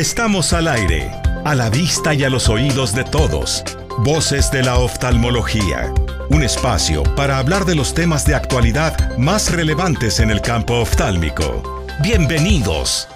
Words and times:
Estamos 0.00 0.54
al 0.54 0.66
aire, 0.66 1.10
a 1.44 1.54
la 1.54 1.68
vista 1.68 2.14
y 2.14 2.24
a 2.24 2.30
los 2.30 2.48
oídos 2.48 2.94
de 2.94 3.04
todos. 3.04 3.62
Voces 3.98 4.50
de 4.50 4.62
la 4.62 4.78
oftalmología. 4.78 5.92
Un 6.30 6.42
espacio 6.42 7.02
para 7.16 7.36
hablar 7.36 7.66
de 7.66 7.74
los 7.74 7.92
temas 7.92 8.24
de 8.24 8.34
actualidad 8.34 9.18
más 9.18 9.54
relevantes 9.54 10.18
en 10.18 10.30
el 10.30 10.40
campo 10.40 10.78
oftálmico. 10.78 11.84
Bienvenidos. 12.02 13.08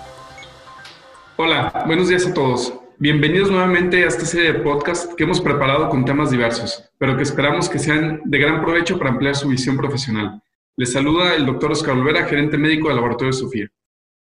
Hola, 1.37 1.85
buenos 1.87 2.09
días 2.09 2.27
a 2.27 2.35
todos. 2.35 2.75
Bienvenidos 2.99 3.51
nuevamente 3.51 4.05
a 4.05 4.09
esta 4.09 4.27
serie 4.27 4.53
de 4.53 4.59
podcast 4.59 5.15
que 5.15 5.25
hemos 5.25 5.41
preparado 5.41 5.89
con 5.89 6.05
temas 6.05 6.31
diversos, 6.31 6.85
pero 6.99 7.17
que 7.17 7.23
esperamos 7.23 7.71
que 7.71 7.79
sean 7.79 8.21
de 8.27 8.39
gran 8.39 8.61
provecho 8.61 8.99
para 8.99 9.09
ampliar 9.09 9.35
su 9.35 9.49
visión 9.49 9.79
profesional. 9.79 10.43
Les 10.77 10.93
saluda 10.93 11.35
el 11.35 11.47
doctor 11.47 11.73
Oscar 11.73 11.95
Olvera, 11.95 12.27
gerente 12.27 12.59
médico 12.59 12.89
del 12.89 12.97
Laboratorio 12.97 13.33
Sofía. 13.33 13.71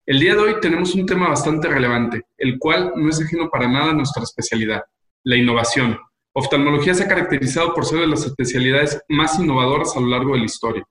El 0.10 0.20
día 0.20 0.34
de 0.34 0.42
hoy 0.42 0.56
tenemos 0.60 0.96
un 0.96 1.06
tema 1.06 1.30
bastante 1.30 1.68
relevante, 1.68 2.24
el 2.36 2.58
cual 2.58 2.94
no 2.96 3.10
es 3.10 3.22
ajeno 3.22 3.48
para 3.48 3.68
nada 3.68 3.92
a 3.92 3.94
nuestra 3.94 4.24
especialidad, 4.24 4.82
la 5.24 5.38
innovación. 5.38 6.00
Oftalmología 6.34 6.96
se 6.96 7.04
ha 7.04 7.08
caracterizado 7.08 7.76
por 7.76 7.86
ser 7.86 8.00
de 8.00 8.08
las 8.08 8.26
especialidades 8.26 9.00
más 9.08 9.38
innovadoras 9.38 9.96
a 9.96 10.00
lo 10.00 10.08
largo 10.08 10.34
de 10.34 10.40
la 10.40 10.46
historia. 10.46 10.84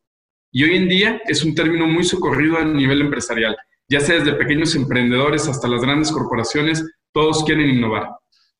Y 0.52 0.62
hoy 0.62 0.76
en 0.76 0.88
día 0.88 1.20
es 1.26 1.42
un 1.42 1.56
término 1.56 1.88
muy 1.88 2.04
socorrido 2.04 2.58
a 2.58 2.64
nivel 2.64 3.00
empresarial, 3.00 3.56
ya 3.88 3.98
sea 3.98 4.20
desde 4.20 4.34
pequeños 4.34 4.76
emprendedores 4.76 5.48
hasta 5.48 5.66
las 5.66 5.82
grandes 5.82 6.12
corporaciones, 6.12 6.88
todos 7.12 7.42
quieren 7.42 7.70
innovar. 7.70 8.10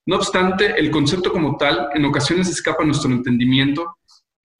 No 0.06 0.16
obstante, 0.16 0.74
el 0.76 0.90
concepto 0.90 1.30
como 1.32 1.56
tal 1.56 1.90
en 1.94 2.04
ocasiones 2.04 2.48
escapa 2.48 2.82
a 2.82 2.86
nuestro 2.86 3.12
entendimiento 3.12 3.94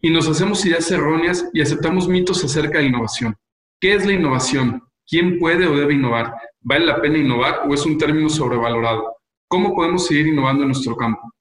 y 0.01 0.11
nos 0.11 0.29
hacemos 0.29 0.65
ideas 0.65 0.89
erróneas 0.93 1.51
y 1.53 1.61
aceptamos 1.61 2.07
mitos 2.07 2.45
acerca 2.45 2.79
de 2.79 2.85
innovación. 2.85 3.35
¿Qué 3.81 3.95
es 3.95 4.07
la 4.07 4.13
innovación? 4.13 4.88
¿Quién 5.11 5.39
puede 5.39 5.67
o 5.67 5.75
debe 5.75 5.95
innovar? 5.95 6.35
¿Vale 6.61 6.85
la 6.85 7.01
pena 7.01 7.17
innovar 7.17 7.63
o 7.67 7.73
es 7.73 7.87
un 7.87 7.97
término 7.97 8.29
sobrevalorado? 8.29 9.17
¿Cómo 9.49 9.75
podemos 9.75 10.07
seguir 10.07 10.27
innovando 10.27 10.65
en 10.65 10.69
nuestro 10.69 10.95
campo? 10.99 11.33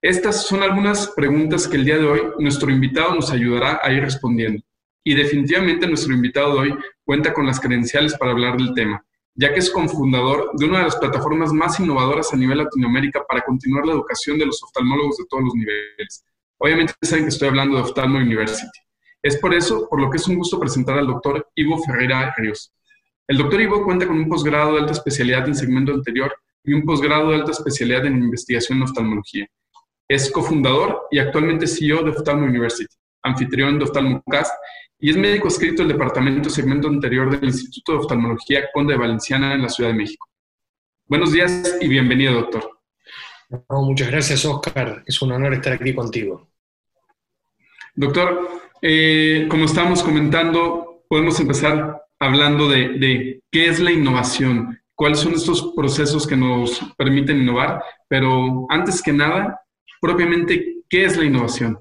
Estas 0.00 0.46
son 0.46 0.62
algunas 0.62 1.08
preguntas 1.08 1.66
que 1.66 1.76
el 1.76 1.84
día 1.84 1.98
de 1.98 2.06
hoy 2.06 2.20
nuestro 2.38 2.70
invitado 2.70 3.16
nos 3.16 3.32
ayudará 3.32 3.80
a 3.82 3.92
ir 3.92 4.04
respondiendo. 4.04 4.62
Y 5.02 5.14
definitivamente 5.14 5.88
nuestro 5.88 6.14
invitado 6.14 6.52
de 6.52 6.58
hoy 6.60 6.78
cuenta 7.04 7.34
con 7.34 7.46
las 7.46 7.58
credenciales 7.58 8.16
para 8.16 8.30
hablar 8.30 8.56
del 8.58 8.72
tema, 8.74 9.04
ya 9.34 9.52
que 9.52 9.58
es 9.58 9.72
cofundador 9.72 10.52
de 10.54 10.66
una 10.66 10.78
de 10.78 10.84
las 10.84 10.94
plataformas 10.94 11.52
más 11.52 11.80
innovadoras 11.80 12.32
a 12.32 12.36
nivel 12.36 12.58
Latinoamérica 12.58 13.24
para 13.26 13.40
continuar 13.40 13.86
la 13.86 13.94
educación 13.94 14.38
de 14.38 14.46
los 14.46 14.62
oftalmólogos 14.62 15.16
de 15.16 15.24
todos 15.28 15.42
los 15.42 15.54
niveles. 15.56 16.24
Obviamente 16.58 16.94
saben 17.02 17.24
que 17.24 17.30
estoy 17.30 17.48
hablando 17.48 17.76
de 17.76 17.82
Oftalmo 17.82 18.18
University. 18.18 18.78
Es 19.20 19.36
por 19.38 19.52
eso 19.52 19.88
por 19.88 20.00
lo 20.00 20.10
que 20.10 20.18
es 20.18 20.28
un 20.28 20.36
gusto 20.36 20.60
presentar 20.60 20.96
al 20.96 21.08
doctor 21.08 21.48
Ivo 21.56 21.82
Ferreira 21.82 22.32
Ríos. 22.36 22.72
El 23.28 23.38
doctor 23.38 23.60
Ivo 23.60 23.84
cuenta 23.84 24.06
con 24.06 24.16
un 24.16 24.28
posgrado 24.28 24.74
de 24.74 24.80
alta 24.80 24.92
especialidad 24.92 25.48
en 25.48 25.56
segmento 25.56 25.92
anterior 25.92 26.32
y 26.62 26.72
un 26.72 26.84
posgrado 26.84 27.30
de 27.30 27.36
alta 27.36 27.50
especialidad 27.50 28.06
en 28.06 28.18
investigación 28.18 28.78
en 28.78 28.84
oftalmología. 28.84 29.48
Es 30.08 30.30
cofundador 30.30 31.08
y 31.10 31.18
actualmente 31.18 31.66
CEO 31.66 32.04
de 32.04 32.10
Oftalmo 32.10 32.46
University, 32.46 32.94
anfitrión 33.24 33.78
de 33.78 33.84
OftalmoCast 33.84 34.54
y 35.00 35.10
es 35.10 35.16
médico 35.16 35.48
escrito 35.48 35.82
del 35.82 35.92
departamento 35.92 36.48
segmento 36.48 36.86
anterior 36.86 37.28
del 37.28 37.48
Instituto 37.48 37.92
de 37.92 37.98
Oftalmología 37.98 38.68
Conde 38.72 38.92
de 38.92 39.00
Valenciana 39.00 39.54
en 39.54 39.62
la 39.62 39.68
Ciudad 39.68 39.90
de 39.90 39.96
México. 39.96 40.28
Buenos 41.06 41.32
días 41.32 41.78
y 41.80 41.88
bienvenido, 41.88 42.32
doctor. 42.32 42.78
muchas 43.70 44.08
gracias, 44.08 44.44
Oscar. 44.44 45.02
Es 45.04 45.20
un 45.20 45.32
honor 45.32 45.52
estar 45.54 45.72
aquí 45.72 45.92
contigo. 45.92 46.48
Doctor, 47.96 48.48
eh, 48.80 49.48
como 49.50 49.64
estamos 49.64 50.04
comentando, 50.04 51.04
podemos 51.08 51.40
empezar 51.40 52.05
hablando 52.18 52.68
de, 52.68 53.40
qué 53.50 53.68
es 53.68 53.80
la 53.80 53.92
innovación, 53.92 54.78
cuáles 54.94 55.20
son 55.20 55.34
estos 55.34 55.72
procesos 55.74 56.26
que 56.26 56.36
nos 56.36 56.80
permiten 56.96 57.42
innovar, 57.42 57.82
pero 58.08 58.66
antes 58.68 59.02
que 59.02 59.12
nada, 59.12 59.60
propiamente, 60.00 60.76
¿qué 60.88 61.04
es 61.04 61.16
la 61.16 61.24
innovación? 61.24 61.78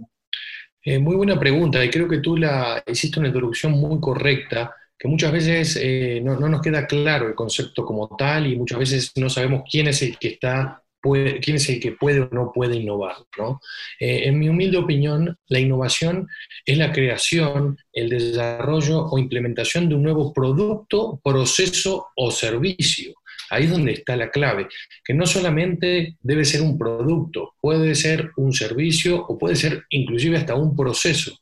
Eh, 0.84 1.00
muy 1.00 1.16
buena 1.16 1.40
pregunta 1.40 1.84
y 1.84 1.90
creo 1.90 2.08
que 2.08 2.20
tú 2.20 2.38
la 2.38 2.84
hiciste 2.86 3.20
una 3.20 3.30
introducción 3.30 3.72
muy 3.72 4.00
correcta, 4.00 4.76
que 4.98 5.08
muchas 5.08 5.32
veces 5.32 5.80
eh, 5.82 6.22
no, 6.24 6.40
no, 6.40 6.48
nos 6.48 6.62
queda 6.62 6.86
claro 6.86 7.28
el 7.28 7.36
concepto 7.36 7.84
como 7.84 8.16
tal 8.16 8.48
y 8.48 8.56
muchas 8.56 8.80
veces 8.80 9.12
no 9.16 9.30
sabemos 9.30 9.64
quién 9.70 9.88
es 9.88 10.02
el 10.02 10.18
que 10.18 10.30
está 10.30 10.84
quién 11.14 11.58
es 11.58 11.70
el 11.70 11.80
que 11.80 11.92
puede 11.94 12.22
o 12.22 12.30
no 12.32 12.52
puede 12.54 12.78
innovar. 12.78 13.16
¿no? 13.38 13.60
Eh, 14.00 14.24
en 14.26 14.40
mi 14.40 14.50
humilde 14.50 14.78
opinión, 14.78 15.38
la 15.48 15.60
innovación 15.60 16.28
es 16.66 16.78
la 16.78 16.92
creación, 16.92 17.78
el 17.94 18.10
desarrollo 18.10 19.06
o 19.06 19.18
implementación 19.18 19.90
de 19.90 19.96
un 19.96 20.04
nuevo 20.04 20.34
producto, 20.34 21.20
proceso 21.24 22.08
o 22.16 22.32
servicio. 22.32 23.14
Ahí 23.50 23.66
es 23.66 23.72
donde 23.72 23.94
está 23.94 24.16
la 24.16 24.32
clave, 24.32 24.68
que 25.04 25.14
no 25.14 25.26
solamente 25.26 26.18
debe 26.22 26.46
ser 26.46 26.62
un 26.62 26.78
producto, 26.78 27.54
puede 27.62 27.96
ser 27.96 28.32
un 28.38 28.54
servicio 28.54 29.26
o 29.28 29.38
puede 29.38 29.56
ser 29.56 29.84
inclusive 29.90 30.38
hasta 30.38 30.56
un 30.56 30.76
proceso. 30.76 31.38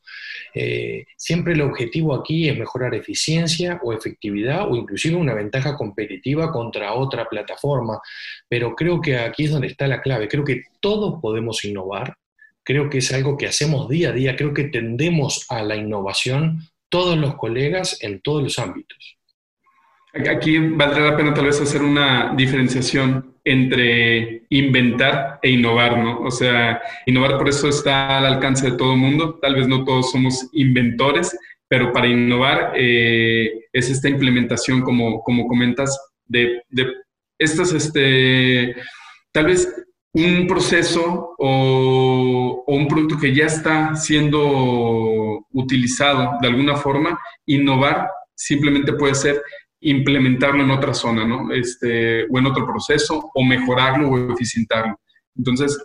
Eh, 0.56 1.06
siempre 1.18 1.53
el 1.53 1.62
objetivo 1.62 2.14
aquí 2.14 2.47
es 2.47 2.58
mejorar 2.58 2.94
eficiencia 2.94 3.80
o 3.84 3.91
efectividad 3.91 4.69
o 4.69 4.75
inclusive 4.75 5.16
una 5.16 5.34
ventaja 5.34 5.75
competitiva 5.75 6.52
contra 6.52 6.94
otra 6.94 7.28
plataforma, 7.28 8.00
pero 8.47 8.75
creo 8.75 9.02
que 9.02 9.18
aquí 9.18 9.46
es 9.46 9.52
donde 9.52 9.68
está 9.68 9.88
la 9.88 10.02
clave. 10.02 10.28
Creo 10.28 10.44
que 10.44 10.64
todos 10.80 11.20
podemos 11.22 11.64
innovar, 11.66 12.18
creo 12.64 12.90
que 12.90 13.00
es 13.00 13.12
algo 13.14 13.38
que 13.38 13.47
hacemos 13.47 13.90
día 13.90 14.09
a 14.09 14.14
día, 14.14 14.35
creo 14.35 14.53
que 14.53 14.66
tendemos 14.66 15.46
a 15.50 15.64
la 15.64 15.75
innovación 15.75 16.59
todos 16.90 17.18
los 17.18 17.35
colegas 17.35 17.97
en 18.02 18.22
todos 18.22 18.44
los 18.44 18.59
ámbitos. 18.59 19.18
Aquí 20.13 20.59
valdrá 20.59 21.12
la 21.12 21.18
pena 21.18 21.34
tal 21.34 21.46
vez 21.46 21.59
hacer 21.59 21.81
una 21.81 22.34
diferenciación 22.35 23.35
entre 23.44 24.44
inventar 24.50 25.40
e 25.41 25.50
innovar, 25.50 25.97
¿no? 25.97 26.19
O 26.22 26.29
sea, 26.29 26.81
innovar 27.07 27.38
por 27.38 27.50
eso 27.50 27.68
está 27.68 28.19
al 28.19 28.25
alcance 28.25 28.69
de 28.69 28.78
todo 28.78 28.94
el 28.94 29.00
mundo. 29.00 29.40
Tal 29.41 29.56
vez 29.56 29.68
no 29.68 29.84
todos 29.84 30.12
somos 30.12 30.50
inventores, 30.53 31.35
pero 31.68 31.91
para 31.91 32.07
innovar 32.07 32.73
eh, 32.75 33.66
es 33.73 33.90
esta 33.90 34.07
implementación, 34.07 34.81
como, 34.81 35.23
como 35.23 35.47
comentas, 35.47 36.00
de, 36.28 36.62
estas, 37.40 37.73
este, 37.73 38.75
tal 39.31 39.46
vez 39.47 39.68
un 40.13 40.46
proceso 40.47 41.35
o, 41.40 42.63
un 42.68 42.88
producto 42.88 43.18
que 43.19 43.34
ya 43.34 43.46
está 43.46 43.96
siendo 43.96 45.46
utilizado 45.52 46.38
de 46.41 46.47
alguna 46.47 46.75
forma, 46.75 47.19
innovar 47.46 48.07
simplemente 48.35 48.94
puede 48.94 49.16
ser 49.16 49.41
implementarlo 49.83 50.63
en 50.63 50.71
otra 50.71 50.94
zona, 50.94 51.25
¿no? 51.25 51.51
Este, 51.51 52.23
o 52.29 52.39
en 52.39 52.45
otro 52.45 52.66
proceso, 52.66 53.31
o 53.33 53.44
mejorarlo 53.44 54.09
o 54.09 54.33
eficientarlo. 54.33 54.99
Entonces, 55.35 55.77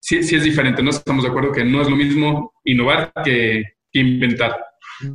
sí, 0.00 0.22
sí 0.22 0.36
es 0.36 0.44
diferente, 0.44 0.82
¿no? 0.82 0.90
Estamos 0.90 1.24
de 1.24 1.30
acuerdo 1.30 1.52
que 1.52 1.64
no 1.64 1.82
es 1.82 1.88
lo 1.88 1.96
mismo 1.96 2.52
innovar 2.64 3.12
que, 3.24 3.62
inventar. 3.92 4.54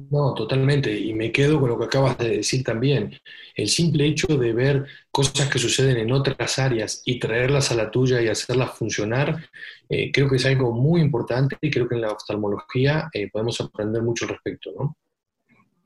No, 0.09 0.34
totalmente. 0.34 0.97
Y 0.97 1.14
me 1.14 1.31
quedo 1.31 1.59
con 1.59 1.70
lo 1.70 1.78
que 1.78 1.86
acabas 1.86 2.18
de 2.18 2.38
decir 2.38 2.64
también. 2.64 3.20
El 3.56 3.70
simple 3.70 4.06
hecho 4.06 4.28
de 4.28 4.53
ver 4.53 4.86
cosas 5.12 5.50
que 5.50 5.59
suceden 5.59 5.97
en 5.97 6.12
otras 6.12 6.58
áreas 6.58 7.02
y 7.06 7.20
traerlas 7.20 7.72
a 7.72 7.75
la 7.75 7.91
tuya 7.91 8.22
y 8.22 8.28
hacerlas 8.28 8.75
funcionar, 8.78 9.50
eh, 9.90 10.12
creo 10.12 10.30
que 10.30 10.38
es 10.38 10.46
algo 10.46 10.72
muy 10.72 11.02
importante 11.02 11.58
y 11.62 11.70
creo 11.70 11.88
que 11.88 11.96
en 11.96 12.02
la 12.02 12.12
oftalmología 12.12 13.09
eh, 13.14 13.30
podemos 13.31 13.59
aprender 13.62 14.02
mucho 14.02 14.25
al 14.25 14.31
respecto, 14.31 14.72
¿no? 14.78 14.97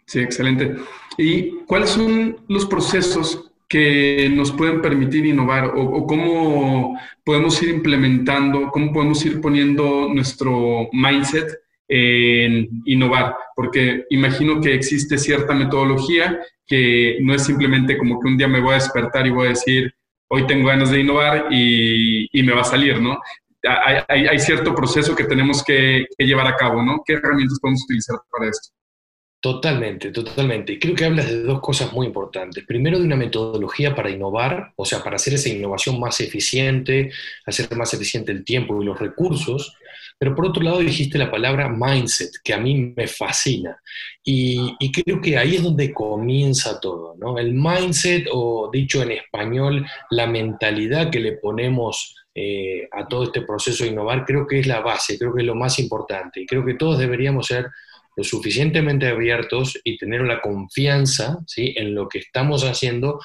Sí, 0.07 0.19
excelente. 0.19 0.75
¿Y 1.17 1.63
cuáles 1.65 1.89
son 1.89 2.37
los 2.47 2.65
procesos 2.65 3.51
que 3.67 4.29
nos 4.31 4.51
pueden 4.51 4.81
permitir 4.81 5.25
innovar 5.25 5.71
o, 5.75 6.05
cómo 6.05 6.99
podemos 7.23 7.61
ir 7.63 7.69
implementando, 7.69 8.69
cómo 8.71 8.93
podemos 8.93 9.25
ir 9.25 9.41
poniendo 9.41 10.07
nuestro 10.13 10.89
mindset 10.91 11.47
en 11.87 12.69
innovar? 12.85 13.35
Porque 13.55 14.05
imagino 14.09 14.61
que 14.61 14.75
existe 14.75 15.17
cierta 15.17 15.53
metodología 15.53 16.39
que 16.67 17.17
no 17.21 17.33
es 17.33 17.43
simplemente 17.43 17.97
como 17.97 18.19
que 18.19 18.27
un 18.27 18.37
día 18.37 18.47
me 18.47 18.61
voy 18.61 18.71
a 18.71 18.75
despertar 18.75 19.25
y 19.25 19.31
voy 19.31 19.47
a 19.47 19.49
decir, 19.49 19.93
hoy 20.27 20.45
tengo 20.47 20.67
ganas 20.67 20.91
de 20.91 21.01
innovar 21.01 21.47
y, 21.51 22.29
me 22.43 22.53
va 22.53 22.61
a 22.61 22.65
salir, 22.65 23.01
¿no? 23.01 23.19
Hay, 24.07 24.37
cierto 24.37 24.75
proceso 24.75 25.15
que 25.15 25.23
tenemos 25.23 25.63
que 25.63 26.05
llevar 26.19 26.47
a 26.47 26.55
cabo, 26.55 26.83
¿no? 26.83 27.01
¿Qué 27.05 27.13
herramientas 27.13 27.59
podemos 27.59 27.83
utilizar 27.83 28.17
para 28.31 28.49
esto? 28.49 28.69
Totalmente, 29.45 30.09
totalmente. 30.09 30.79
Creo 30.79 30.95
que 30.95 31.05
hablas 31.05 31.27
de 31.29 31.43
dos 31.43 31.61
cosas 31.61 31.93
muy 31.93 32.07
importantes. 32.07 32.65
Primero, 32.65 32.97
de 32.97 33.05
una 33.05 33.15
metodología 33.15 33.93
para 33.93 34.09
innovar, 34.09 34.73
o 34.75 34.85
sea, 34.85 35.03
para 35.03 35.17
hacer 35.17 35.35
esa 35.35 35.49
innovación 35.49 35.99
más 35.99 36.19
eficiente, 36.19 37.11
hacer 37.45 37.71
más 37.75 37.93
eficiente 37.93 38.31
el 38.31 38.43
tiempo 38.43 38.81
y 38.81 38.85
los 38.85 38.97
recursos. 38.97 39.75
Pero 40.17 40.33
por 40.33 40.47
otro 40.47 40.63
lado, 40.63 40.79
dijiste 40.79 41.19
la 41.19 41.29
palabra 41.29 41.69
mindset, 41.69 42.31
que 42.43 42.55
a 42.55 42.57
mí 42.57 42.91
me 42.97 43.05
fascina. 43.07 43.79
Y, 44.23 44.75
creo 44.91 45.21
que 45.21 45.37
ahí 45.37 45.57
es 45.57 45.61
donde 45.61 45.93
comienza 45.93 46.79
todo, 46.79 47.13
¿no? 47.15 47.37
El 47.37 47.53
mindset, 47.53 48.27
o 48.31 48.71
dicho 48.73 49.03
en 49.03 49.11
español, 49.11 49.85
la 50.09 50.25
mentalidad 50.25 51.11
que 51.11 51.19
le 51.19 51.33
ponemos 51.33 52.15
eh, 52.33 52.87
a 52.91 53.07
todo 53.07 53.25
este 53.25 53.43
proceso 53.43 53.83
de 53.83 53.91
innovar, 53.91 54.25
creo 54.25 54.47
que 54.47 54.57
es 54.57 54.65
la 54.65 54.79
base, 54.79 55.19
creo 55.19 55.35
que 55.35 55.41
es 55.41 55.47
lo 55.47 55.53
más 55.53 55.77
importante. 55.77 56.41
Y 56.41 56.47
creo 56.47 56.65
que 56.65 56.73
todos 56.73 56.97
deberíamos 56.97 57.45
ser 57.45 57.67
lo 58.15 58.23
suficientemente 58.23 59.07
abiertos 59.07 59.79
y 59.83 59.97
tener 59.97 60.21
la 60.21 60.41
confianza 60.41 61.39
¿sí? 61.47 61.73
en 61.77 61.93
lo 61.93 62.07
que 62.07 62.19
estamos 62.19 62.63
haciendo 62.63 63.19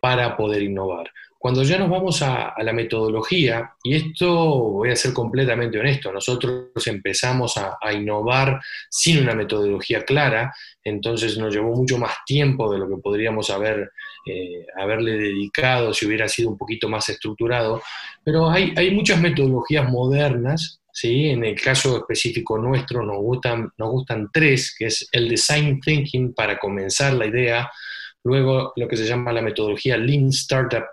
para 0.00 0.36
poder 0.36 0.62
innovar. 0.62 1.10
Cuando 1.44 1.62
ya 1.62 1.76
nos 1.76 1.90
vamos 1.90 2.22
a, 2.22 2.54
la 2.56 2.72
metodología, 2.72 3.74
y 3.82 3.96
esto 3.96 4.30
voy 4.34 4.90
a 4.90 4.96
ser 4.96 5.12
completamente 5.12 5.78
honesto, 5.78 6.10
nosotros 6.10 6.70
empezamos 6.86 7.58
a, 7.58 7.92
innovar 7.92 8.62
sin 8.88 9.18
una 9.18 9.34
metodología 9.34 10.06
clara, 10.06 10.54
entonces 10.82 11.36
nos 11.36 11.54
llevó 11.54 11.76
mucho 11.76 11.98
más 11.98 12.14
tiempo 12.24 12.72
de 12.72 12.78
lo 12.78 12.88
que 12.88 12.96
podríamos 12.96 13.50
haber, 13.50 13.92
eh, 14.24 14.64
haberle 14.74 15.18
dedicado 15.18 15.92
si 15.92 16.06
hubiera 16.06 16.28
sido 16.28 16.48
un 16.48 16.56
poquito 16.56 16.88
más 16.88 17.10
estructurado, 17.10 17.82
pero 18.24 18.48
hay, 18.48 18.72
hay 18.74 18.92
muchas 18.92 19.20
metodologías 19.20 19.86
modernas 19.86 20.80
¿sí? 20.90 21.28
En 21.28 21.44
el 21.44 21.60
caso 21.60 21.98
específico 21.98 22.56
nuestro 22.56 23.04
nos 23.04 23.18
gustan, 23.18 23.70
nos 23.76 23.90
gustan 23.90 24.30
tres, 24.32 24.74
que 24.78 24.86
es 24.86 25.06
el 25.12 25.28
design 25.28 25.78
thinking 25.78 26.32
para 26.32 26.58
comenzar 26.58 27.12
la 27.12 27.26
idea, 27.26 27.70
luego 28.22 28.72
lo 28.76 28.88
que 28.88 28.96
se 28.96 29.04
llama 29.04 29.30
la 29.30 29.42
metodología 29.42 29.98
Lean 29.98 30.28
Startup 30.28 30.84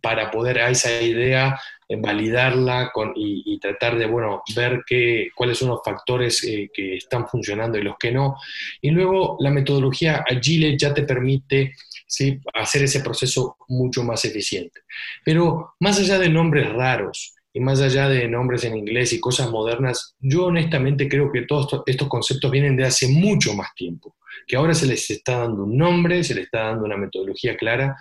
para 0.00 0.30
poder 0.30 0.60
a 0.60 0.70
esa 0.70 1.00
idea 1.00 1.58
validarla 1.88 2.90
con, 2.92 3.12
y, 3.14 3.58
tratar 3.60 3.96
de 3.96 4.06
bueno, 4.06 4.42
ver 4.54 4.82
qué, 4.86 5.28
cuáles 5.34 5.58
son 5.58 5.68
los 5.68 5.80
factores 5.84 6.42
eh, 6.44 6.68
que 6.72 6.96
están 6.96 7.28
funcionando 7.28 7.78
y 7.78 7.82
los 7.82 7.96
que 7.96 8.10
no. 8.10 8.36
Y 8.80 8.90
luego 8.90 9.36
la 9.40 9.50
metodología 9.50 10.24
Agile 10.28 10.76
ya 10.76 10.92
te 10.92 11.04
permite 11.04 11.74
¿sí? 12.06 12.40
hacer 12.54 12.82
ese 12.82 13.00
proceso 13.00 13.56
mucho 13.68 14.02
más 14.02 14.24
eficiente. 14.24 14.80
Pero 15.24 15.74
más 15.80 15.98
allá 16.00 16.18
de 16.18 16.28
nombres 16.28 16.72
raros, 16.72 17.34
y 17.52 17.60
más 17.60 17.80
allá 17.80 18.06
de 18.10 18.28
nombres 18.28 18.64
en 18.64 18.76
inglés 18.76 19.14
y 19.14 19.20
cosas 19.20 19.50
modernas, 19.50 20.14
yo 20.20 20.44
honestamente 20.44 21.08
creo 21.08 21.32
que 21.32 21.46
todos 21.46 21.82
estos 21.86 22.06
conceptos 22.06 22.50
vienen 22.50 22.76
de 22.76 22.84
hace 22.84 23.08
mucho 23.08 23.54
más 23.54 23.74
tiempo, 23.74 24.14
que 24.46 24.56
ahora 24.56 24.74
se 24.74 24.84
les 24.84 25.08
está 25.10 25.38
dando 25.38 25.64
un 25.64 25.74
nombre, 25.74 26.22
se 26.22 26.34
les 26.34 26.44
está 26.44 26.64
dando 26.64 26.84
una 26.84 26.98
metodología 26.98 27.56
clara, 27.56 27.96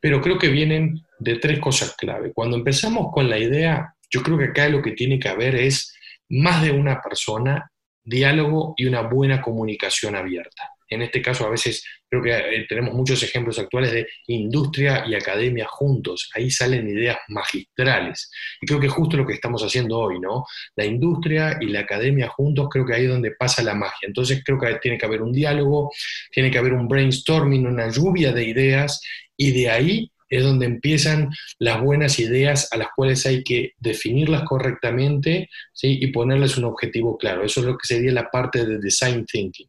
pero 0.00 0.22
creo 0.22 0.38
que 0.38 0.48
vienen 0.48 1.05
de 1.18 1.36
tres 1.36 1.58
cosas 1.58 1.94
clave. 1.96 2.32
Cuando 2.32 2.56
empezamos 2.56 3.12
con 3.12 3.28
la 3.28 3.38
idea, 3.38 3.94
yo 4.10 4.22
creo 4.22 4.38
que 4.38 4.46
acá 4.46 4.68
lo 4.68 4.82
que 4.82 4.92
tiene 4.92 5.18
que 5.18 5.28
haber 5.28 5.54
es 5.54 5.94
más 6.28 6.62
de 6.62 6.70
una 6.70 7.00
persona, 7.00 7.70
diálogo 8.02 8.74
y 8.76 8.86
una 8.86 9.02
buena 9.02 9.40
comunicación 9.40 10.14
abierta. 10.14 10.70
En 10.88 11.02
este 11.02 11.20
caso, 11.20 11.44
a 11.44 11.50
veces 11.50 11.84
creo 12.08 12.22
que 12.22 12.30
eh, 12.30 12.66
tenemos 12.68 12.94
muchos 12.94 13.20
ejemplos 13.22 13.58
actuales 13.58 13.90
de 13.90 14.06
industria 14.28 15.04
y 15.06 15.14
academia 15.14 15.66
juntos. 15.66 16.30
Ahí 16.34 16.50
salen 16.50 16.88
ideas 16.88 17.18
magistrales. 17.28 18.30
Y 18.60 18.66
creo 18.66 18.78
que 18.78 18.88
justo 18.88 19.16
lo 19.16 19.26
que 19.26 19.34
estamos 19.34 19.62
haciendo 19.62 19.98
hoy, 19.98 20.20
¿no? 20.20 20.44
La 20.76 20.84
industria 20.84 21.58
y 21.60 21.66
la 21.66 21.80
academia 21.80 22.28
juntos, 22.28 22.68
creo 22.70 22.86
que 22.86 22.94
ahí 22.94 23.04
es 23.04 23.10
donde 23.10 23.32
pasa 23.32 23.64
la 23.64 23.74
magia. 23.74 24.06
Entonces, 24.06 24.42
creo 24.44 24.58
que 24.60 24.76
tiene 24.76 24.96
que 24.96 25.06
haber 25.06 25.22
un 25.22 25.32
diálogo, 25.32 25.90
tiene 26.30 26.50
que 26.50 26.58
haber 26.58 26.74
un 26.74 26.86
brainstorming, 26.86 27.66
una 27.66 27.90
lluvia 27.90 28.32
de 28.32 28.44
ideas, 28.44 29.00
y 29.36 29.50
de 29.50 29.70
ahí 29.70 30.12
es 30.28 30.42
donde 30.42 30.66
empiezan 30.66 31.30
las 31.58 31.80
buenas 31.80 32.18
ideas 32.18 32.68
a 32.72 32.76
las 32.76 32.88
cuales 32.94 33.24
hay 33.26 33.42
que 33.42 33.72
definirlas 33.78 34.42
correctamente 34.42 35.48
¿sí? 35.72 35.98
y 36.00 36.08
ponerles 36.08 36.58
un 36.58 36.64
objetivo 36.64 37.16
claro. 37.16 37.44
Eso 37.44 37.60
es 37.60 37.66
lo 37.66 37.76
que 37.76 37.86
sería 37.86 38.12
la 38.12 38.30
parte 38.30 38.66
de 38.66 38.78
design 38.78 39.24
thinking. 39.24 39.68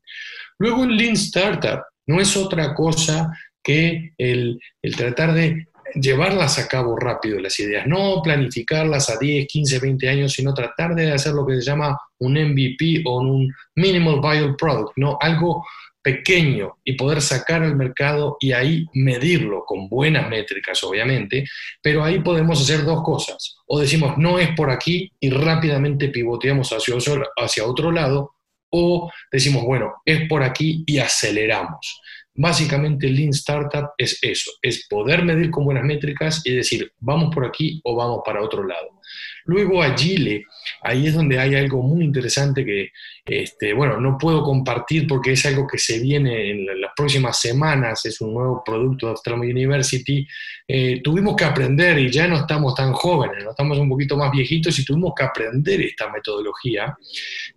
Luego 0.60 0.84
el 0.84 0.98
Lean 0.98 1.14
Startup 1.14 1.82
no 2.08 2.20
es 2.20 2.36
otra 2.36 2.74
cosa 2.74 3.32
que 3.64 4.14
el, 4.18 4.60
tratar 4.96 5.34
de 5.34 5.68
llevarlas 5.94 6.58
a 6.58 6.68
cabo 6.68 6.96
rápido 6.98 7.40
las 7.40 7.60
ideas, 7.60 7.86
no 7.86 8.22
planificarlas 8.22 9.10
a 9.10 9.18
10, 9.18 9.48
15, 9.48 9.80
20 9.80 10.10
años, 10.10 10.34
sino 10.34 10.54
tratar 10.54 10.96
de 10.96 11.12
hacer 11.12 11.34
lo 11.34 11.46
que 11.46 11.56
se 11.56 11.62
llama 11.62 11.98
un 12.20 12.34
MVP 12.34 13.04
o 13.06 13.20
un 13.20 13.54
Minimal 13.76 14.22
Viable 14.22 14.56
Product, 14.58 14.94
¿no? 14.96 15.18
algo 15.20 15.66
pequeño 16.08 16.78
y 16.86 16.94
poder 16.94 17.22
sacar 17.22 17.64
al 17.64 17.76
mercado 17.76 18.38
y 18.40 18.54
ahí 18.54 18.86
medirlo 18.94 19.66
con 19.66 19.90
buenas 19.90 20.30
métricas, 20.30 20.82
obviamente, 20.86 21.44
pero 21.82 22.02
ahí 22.02 22.20
podemos 22.20 22.62
hacer 22.62 22.86
dos 22.86 23.04
cosas. 23.04 23.58
O 23.66 23.78
decimos, 23.78 24.18
no 24.18 24.40
es 24.40 24.56
por 24.56 24.70
aquí 24.72 25.12
y 25.20 25.30
rápidamente 25.30 26.08
pivoteamos 26.08 26.70
hacia, 26.70 26.96
hacia 27.36 27.66
otro 27.66 27.92
lado, 27.92 28.36
o 28.70 29.12
decimos, 29.30 29.66
bueno, 29.66 29.96
es 30.06 30.30
por 30.30 30.44
aquí 30.44 30.86
y 30.88 31.00
aceleramos. 31.00 32.00
Básicamente, 32.40 33.10
Lean 33.10 33.30
Startup 33.30 33.90
es 33.98 34.20
eso, 34.22 34.52
es 34.62 34.88
poder 34.88 35.24
medir 35.26 35.50
con 35.50 35.66
buenas 35.66 35.84
métricas 35.84 36.42
y 36.46 36.54
decir, 36.54 36.94
vamos 37.00 37.34
por 37.34 37.46
aquí 37.46 37.82
o 37.84 37.96
vamos 37.96 38.22
para 38.24 38.44
otro 38.44 38.64
lado. 38.64 38.98
Luego 39.46 39.82
Agile, 39.82 40.44
ahí 40.84 41.08
es 41.08 41.16
donde 41.16 41.40
hay 41.40 41.56
algo 41.56 41.82
muy 41.82 42.04
interesante 42.04 42.64
que, 42.64 42.92
este, 43.26 43.74
bueno, 43.74 44.00
no 44.00 44.18
puedo 44.20 44.44
compartir 44.44 45.08
porque 45.08 45.32
es 45.32 45.46
algo 45.48 45.66
que 45.66 45.80
se 45.80 46.00
viene 46.00 46.52
en 46.52 46.66
las 46.80 46.92
próximas 46.96 47.40
semanas, 47.40 48.06
es 48.06 48.22
un 48.22 48.36
nuevo 48.36 48.62
producto 48.64 49.08
de 49.08 49.14
Ophthalmo 49.14 49.44
University. 49.44 50.28
Eh, 50.68 51.02
tuvimos 51.02 51.36
que 51.36 51.46
aprender 51.46 51.98
y 51.98 52.12
ya 52.12 52.28
no 52.28 52.36
estamos 52.36 52.76
tan 52.76 52.94
jóvenes, 52.94 53.46
estamos 53.50 53.80
un 53.80 53.90
poquito 53.90 54.16
más 54.16 54.32
viejitos 54.32 54.78
y 54.78 54.86
tuvimos 54.86 55.14
que 55.16 55.24
aprender 55.24 55.82
esta 55.82 56.12
metodología, 56.12 56.96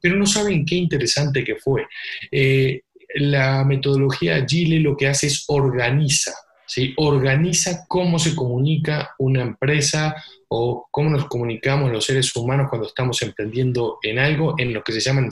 pero 0.01 0.17
no 0.17 0.25
saben 0.25 0.65
qué 0.65 0.77
interesante 0.77 1.45
que 1.45 1.57
fue. 1.57 1.87
Eh, 2.31 2.81
la 3.15 3.65
metodología 3.65 4.37
Agile 4.37 4.81
lo 4.81 4.97
que 4.97 5.09
hace 5.09 5.27
es 5.27 5.45
organiza, 5.49 6.33
¿sí? 6.67 6.95
organiza 6.97 7.85
cómo 7.89 8.19
se 8.19 8.35
comunica 8.35 9.15
una 9.19 9.43
empresa 9.43 10.15
o 10.49 10.89
cómo 10.91 11.11
nos 11.11 11.27
comunicamos 11.27 11.93
los 11.93 12.05
seres 12.05 12.35
humanos 12.35 12.69
cuando 12.69 12.89
estamos 12.89 13.23
emprendiendo 13.23 13.99
en 14.03 14.19
algo, 14.19 14.57
en 14.59 14.73
lo 14.73 14.83
que 14.83 14.93
se 14.93 15.01
llaman 15.01 15.31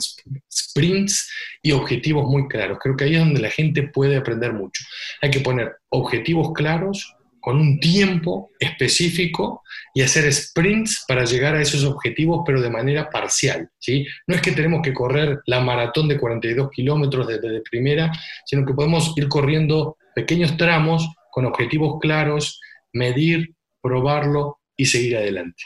sprints 0.49 1.29
y 1.61 1.73
objetivos 1.73 2.25
muy 2.25 2.47
claros. 2.47 2.77
Creo 2.81 2.95
que 2.95 3.03
ahí 3.03 3.15
es 3.15 3.19
donde 3.19 3.41
la 3.41 3.49
gente 3.49 3.83
puede 3.83 4.15
aprender 4.15 4.53
mucho. 4.53 4.83
Hay 5.21 5.29
que 5.29 5.41
poner 5.41 5.75
objetivos 5.89 6.53
claros, 6.53 7.15
con 7.49 7.59
un 7.59 7.79
tiempo 7.79 8.51
específico 8.59 9.63
y 9.95 10.03
hacer 10.03 10.31
sprints 10.31 11.03
para 11.07 11.25
llegar 11.25 11.55
a 11.55 11.61
esos 11.63 11.83
objetivos, 11.83 12.43
pero 12.45 12.61
de 12.61 12.69
manera 12.69 13.09
parcial. 13.09 13.67
¿sí? 13.79 14.05
No 14.27 14.35
es 14.35 14.41
que 14.43 14.51
tenemos 14.51 14.83
que 14.83 14.93
correr 14.93 15.39
la 15.47 15.59
maratón 15.59 16.07
de 16.07 16.19
42 16.19 16.69
kilómetros 16.69 17.25
desde 17.25 17.61
primera, 17.61 18.11
sino 18.45 18.67
que 18.67 18.75
podemos 18.75 19.13
ir 19.17 19.27
corriendo 19.27 19.97
pequeños 20.13 20.57
tramos 20.57 21.09
con 21.31 21.47
objetivos 21.47 21.97
claros, 21.99 22.61
medir, 22.93 23.55
probarlo 23.81 24.59
y 24.77 24.85
seguir 24.85 25.17
adelante. 25.17 25.63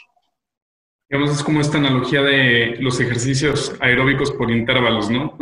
Digamos, 1.10 1.36
es 1.36 1.42
como 1.42 1.60
esta 1.60 1.76
analogía 1.76 2.22
de 2.22 2.76
los 2.80 2.98
ejercicios 2.98 3.76
aeróbicos 3.78 4.30
por 4.32 4.50
intervalos, 4.50 5.10
¿no? 5.10 5.36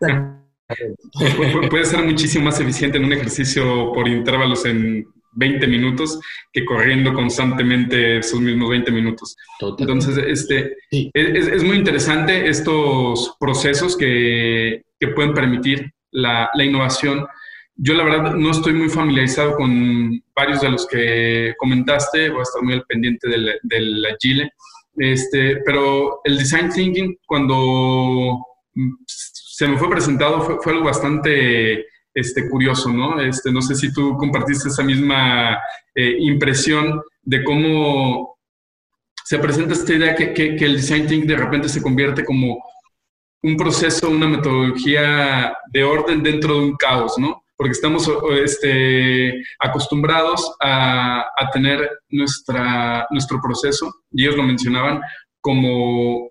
puede 1.68 1.84
ser 1.84 2.02
muchísimo 2.02 2.46
más 2.46 2.58
eficiente 2.60 2.96
en 2.96 3.04
un 3.04 3.12
ejercicio 3.12 3.92
por 3.92 4.08
intervalos 4.08 4.64
en 4.64 5.06
20 5.32 5.66
minutos 5.66 6.20
que 6.52 6.64
corriendo 6.64 7.12
constantemente 7.14 8.18
esos 8.18 8.40
mismos 8.40 8.70
20 8.70 8.90
minutos. 8.90 9.36
Entonces, 9.78 10.18
este, 10.18 10.76
es, 10.90 11.62
muy 11.62 11.76
interesante 11.76 12.48
estos 12.48 13.36
procesos 13.38 13.96
que, 13.96 14.82
pueden 15.14 15.32
permitir 15.32 15.92
la, 16.10 16.50
innovación. 16.58 17.26
Yo 17.76 17.94
la 17.94 18.04
verdad 18.04 18.34
no 18.34 18.50
estoy 18.50 18.74
muy 18.74 18.90
familiarizado 18.90 19.56
con 19.56 20.22
varios 20.34 20.60
de 20.60 20.70
los 20.70 20.86
que 20.86 21.54
comentaste, 21.58 22.28
voy 22.28 22.40
a 22.40 22.42
estar 22.42 22.62
muy 22.62 22.74
al 22.74 22.84
pendiente 22.84 23.28
del, 23.28 23.58
del 23.62 24.06
Agile, 24.06 24.50
este, 24.96 25.62
pero 25.64 26.20
el 26.24 26.36
Design 26.36 26.68
Thinking 26.68 27.16
cuando 27.26 28.38
se 29.06 29.66
me 29.66 29.78
fue 29.78 29.88
presentado 29.88 30.42
fue, 30.42 30.56
fue 30.60 30.72
algo 30.72 30.84
bastante 30.84 31.86
este, 32.14 32.48
curioso, 32.48 32.90
¿no? 32.92 33.20
Este, 33.20 33.52
no 33.52 33.62
sé 33.62 33.74
si 33.74 33.92
tú 33.92 34.16
compartiste 34.16 34.68
esa 34.68 34.82
misma 34.82 35.58
eh, 35.94 36.16
impresión 36.18 37.00
de 37.22 37.44
cómo 37.44 38.38
se 39.24 39.38
presenta 39.38 39.74
esta 39.74 39.94
idea 39.94 40.14
que, 40.14 40.32
que, 40.32 40.64
el 40.64 40.76
design 40.76 41.06
thinking 41.06 41.28
de 41.28 41.36
repente 41.36 41.68
se 41.68 41.82
convierte 41.82 42.24
como 42.24 42.62
un 43.42 43.56
proceso, 43.56 44.10
una 44.10 44.26
metodología 44.28 45.56
de 45.72 45.84
orden 45.84 46.22
dentro 46.22 46.54
de 46.54 46.66
un 46.66 46.76
caos, 46.76 47.16
¿no? 47.18 47.44
Porque 47.56 47.72
estamos 47.72 48.10
este, 48.42 49.40
acostumbrados 49.58 50.54
a, 50.60 51.20
a 51.20 51.50
tener 51.52 51.88
nuestra, 52.08 53.06
nuestro 53.10 53.40
proceso, 53.40 53.92
y 54.10 54.24
ellos 54.24 54.36
lo 54.36 54.42
mencionaban, 54.42 55.00
como 55.40 56.29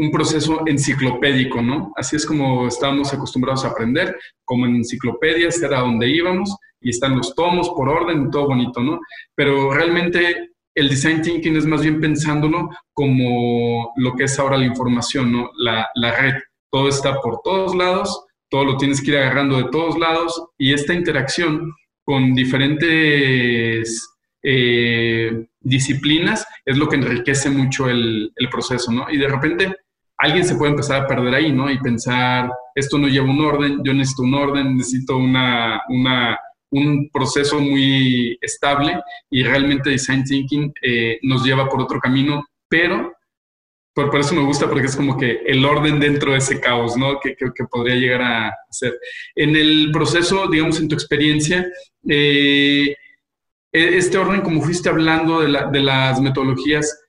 un 0.00 0.10
proceso 0.10 0.62
enciclopédico, 0.66 1.60
¿no? 1.60 1.92
Así 1.94 2.16
es 2.16 2.24
como 2.24 2.66
estábamos 2.66 3.12
acostumbrados 3.12 3.66
a 3.66 3.68
aprender, 3.68 4.18
como 4.46 4.64
en 4.64 4.76
enciclopedias, 4.76 5.62
era 5.62 5.80
donde 5.80 6.08
íbamos 6.08 6.56
y 6.80 6.88
están 6.88 7.18
los 7.18 7.34
tomos 7.34 7.68
por 7.68 7.90
orden, 7.90 8.30
todo 8.30 8.46
bonito, 8.46 8.80
¿no? 8.80 8.98
Pero 9.34 9.70
realmente 9.70 10.52
el 10.74 10.88
design 10.88 11.20
thinking 11.20 11.54
es 11.54 11.66
más 11.66 11.82
bien 11.82 12.00
pensándolo 12.00 12.70
como 12.94 13.92
lo 13.96 14.14
que 14.14 14.24
es 14.24 14.38
ahora 14.38 14.56
la 14.56 14.64
información, 14.64 15.32
¿no? 15.32 15.50
La, 15.58 15.86
red, 16.18 16.40
todo 16.72 16.88
está 16.88 17.20
por 17.20 17.42
todos 17.44 17.74
lados, 17.74 18.24
todo 18.48 18.64
lo 18.64 18.76
tienes 18.78 19.02
que 19.02 19.10
ir 19.10 19.18
agarrando 19.18 19.58
de 19.58 19.68
todos 19.70 19.98
lados 19.98 20.42
y 20.56 20.72
esta 20.72 20.94
interacción 20.94 21.74
con 22.06 22.34
diferentes 22.34 24.16
eh, 24.42 25.44
disciplinas 25.60 26.46
es 26.64 26.78
lo 26.78 26.88
que 26.88 26.96
enriquece 26.96 27.50
mucho 27.50 27.90
el, 27.90 28.32
el, 28.34 28.48
proceso, 28.48 28.90
¿no? 28.90 29.10
Y 29.10 29.18
de 29.18 29.28
repente 29.28 29.76
alguien 30.20 30.44
se 30.44 30.54
puede 30.54 30.72
empezar 30.72 31.02
a 31.02 31.06
perder 31.06 31.34
ahí, 31.34 31.52
¿no? 31.52 31.70
Y 31.70 31.78
pensar, 31.78 32.50
esto 32.74 32.98
no 32.98 33.08
lleva 33.08 33.30
un 33.30 33.40
orden, 33.44 33.80
yo 33.84 33.92
necesito 33.92 34.22
un 34.22 34.34
orden, 34.34 34.76
necesito 34.76 35.16
una, 35.16 35.82
una 35.88 36.38
un 36.70 37.10
proceso 37.12 37.58
muy 37.58 38.38
estable 38.40 39.00
y 39.28 39.42
realmente 39.42 39.90
Design 39.90 40.24
Thinking 40.24 40.72
eh, 40.82 41.18
nos 41.22 41.44
lleva 41.44 41.68
por 41.68 41.80
otro 41.80 41.98
camino, 41.98 42.44
pero 42.68 43.12
por, 43.92 44.20
eso 44.20 44.34
me 44.34 44.44
gusta 44.44 44.68
porque 44.68 44.86
es 44.86 44.96
como 44.96 45.18
que 45.18 45.42
el 45.44 45.64
orden 45.64 46.00
dentro 46.00 46.32
de 46.32 46.38
ese 46.38 46.60
caos, 46.60 46.96
¿no? 46.96 47.18
Que, 47.20 47.34
que, 47.34 47.64
podría 47.70 47.96
llegar 47.96 48.22
a 48.22 48.56
ser. 48.70 48.98
En 49.34 49.54
el 49.56 49.90
proceso, 49.92 50.46
digamos, 50.48 50.80
en 50.80 50.88
tu 50.88 50.94
experiencia, 50.94 51.66
eh, 52.08 52.94
e, 53.72 53.98
este 53.98 54.16
orden, 54.16 54.40
como 54.40 54.62
fuiste 54.62 54.88
hablando 54.88 55.40
de, 55.40 55.48
la, 55.48 55.66
de 55.66 55.80
las 55.80 56.20
metodologías, 56.20 56.99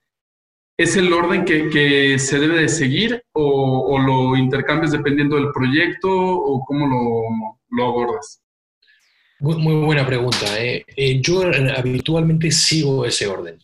¿es 0.82 0.96
el 0.96 1.12
orden 1.12 1.44
que, 1.44 2.18
se 2.18 2.38
debe 2.38 2.62
de 2.62 2.68
seguir 2.68 3.22
o, 3.32 3.94
o, 3.94 3.98
lo 3.98 4.36
intercambias 4.36 4.92
dependiendo 4.92 5.36
del 5.36 5.52
proyecto 5.52 6.10
o 6.10 6.64
cómo 6.64 6.86
lo, 6.86 7.58
lo 7.70 7.84
abordas? 7.84 8.42
Muy, 9.42 9.84
buena 9.84 10.06
pregunta. 10.06 10.46
¿eh? 10.62 10.84
Eh, 10.96 11.20
yo 11.20 11.42
habitualmente 11.76 12.52
sigo 12.52 13.04
ese 13.04 13.26
orden. 13.26 13.58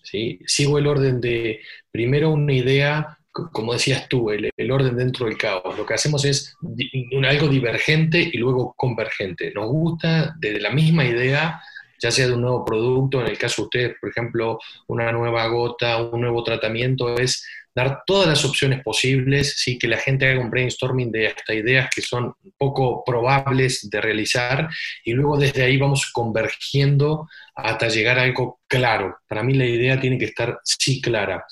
Sigo 0.44 0.76
el 0.76 0.88
orden 0.88 1.20
de 1.20 1.60
primero 1.92 2.30
una 2.30 2.52
idea, 2.52 3.16
como 3.30 3.74
decías 3.74 4.08
tú, 4.08 4.30
el, 4.30 4.50
orden 4.72 4.96
dentro 4.96 5.26
del 5.26 5.38
caos. 5.38 5.78
Lo 5.78 5.86
que 5.86 5.94
hacemos 5.94 6.24
es 6.24 6.56
algo 7.28 7.46
divergente 7.46 8.28
y 8.32 8.38
luego 8.38 8.74
convergente. 8.76 9.52
Nos 9.54 9.68
gusta 9.68 10.34
desde 10.40 10.58
la 10.58 10.70
misma 10.70 11.04
idea 11.04 11.62
ya 12.00 12.10
sea 12.10 12.26
de 12.26 12.34
un 12.34 12.42
nuevo 12.42 12.64
producto, 12.64 13.20
en 13.20 13.28
el 13.28 13.38
caso 13.38 13.62
de 13.62 13.66
ustedes, 13.66 13.96
por 14.00 14.10
ejemplo, 14.10 14.58
una 14.86 15.10
nueva 15.12 15.46
gota, 15.48 16.02
un 16.02 16.20
nuevo 16.20 16.42
tratamiento, 16.42 17.16
es 17.16 17.44
dar 17.74 18.02
todas 18.04 18.26
las 18.26 18.44
opciones 18.44 18.82
posibles, 18.82 19.54
¿sí? 19.56 19.78
que 19.78 19.86
la 19.86 19.98
gente 19.98 20.28
haga 20.28 20.40
un 20.40 20.50
brainstorming 20.50 21.12
de 21.12 21.28
hasta 21.28 21.54
ideas 21.54 21.88
que 21.94 22.02
son 22.02 22.34
poco 22.56 23.04
probables 23.04 23.88
de 23.88 24.00
realizar 24.00 24.68
y 25.04 25.12
luego 25.12 25.36
desde 25.36 25.62
ahí 25.62 25.76
vamos 25.76 26.10
convergiendo 26.12 27.28
hasta 27.54 27.88
llegar 27.88 28.18
a 28.18 28.22
algo 28.22 28.60
claro. 28.66 29.18
Para 29.28 29.44
mí 29.44 29.54
la 29.54 29.66
idea 29.66 30.00
tiene 30.00 30.18
que 30.18 30.24
estar 30.24 30.58
sí 30.64 31.00
clara. 31.00 31.44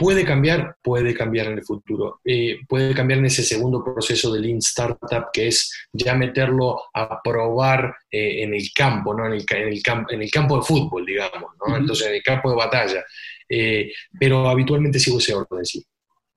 ¿Puede 0.00 0.24
cambiar? 0.24 0.76
Puede 0.80 1.12
cambiar 1.12 1.48
en 1.48 1.58
el 1.58 1.62
futuro. 1.62 2.22
Eh, 2.24 2.60
puede 2.66 2.94
cambiar 2.94 3.18
en 3.18 3.26
ese 3.26 3.42
segundo 3.42 3.84
proceso 3.84 4.32
de 4.32 4.40
Lean 4.40 4.56
Startup, 4.56 5.26
que 5.30 5.48
es 5.48 5.88
ya 5.92 6.14
meterlo 6.14 6.84
a 6.94 7.20
probar 7.22 7.94
eh, 8.10 8.42
en 8.42 8.54
el 8.54 8.72
campo, 8.74 9.12
¿no? 9.12 9.26
en, 9.26 9.34
el, 9.34 9.44
en, 9.50 9.68
el, 9.68 9.82
en 10.08 10.22
el 10.22 10.30
campo 10.30 10.56
de 10.56 10.62
fútbol, 10.62 11.04
digamos, 11.04 11.50
¿no? 11.60 11.76
entonces 11.76 12.06
en 12.06 12.14
el 12.14 12.22
campo 12.22 12.48
de 12.48 12.56
batalla. 12.56 13.04
Eh, 13.46 13.92
pero 14.18 14.48
habitualmente 14.48 14.98
sigo 14.98 15.18
ese 15.18 15.34
orden, 15.34 15.66
sí. 15.66 15.84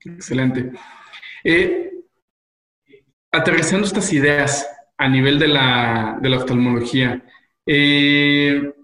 Excelente. 0.04 0.70
aterrizando 3.32 3.86
estas 3.86 4.12
ideas 4.12 4.68
a 4.98 5.08
nivel 5.08 5.38
de 5.38 5.48
la, 5.48 6.18
de 6.20 6.28
la 6.28 6.36
oftalmología, 6.36 7.24
¿en 7.64 8.74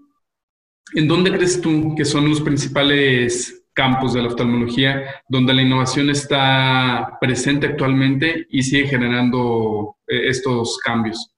dónde 1.07 1.31
crees 1.31 1.61
tú 1.61 1.93
que 1.95 2.03
son 2.03 2.27
los 2.27 2.41
principales 2.41 3.60
campos 3.73 4.13
de 4.13 4.21
la 4.21 4.27
oftalmología 4.27 5.21
donde 5.27 5.53
la 5.53 5.61
innovación 5.61 6.09
está 6.09 7.17
presente 7.19 7.67
actualmente 7.67 8.47
y 8.49 8.63
sigue 8.63 8.87
generando 8.87 9.97
eh, 10.07 10.29
estos 10.29 10.77
cambios? 10.79 11.31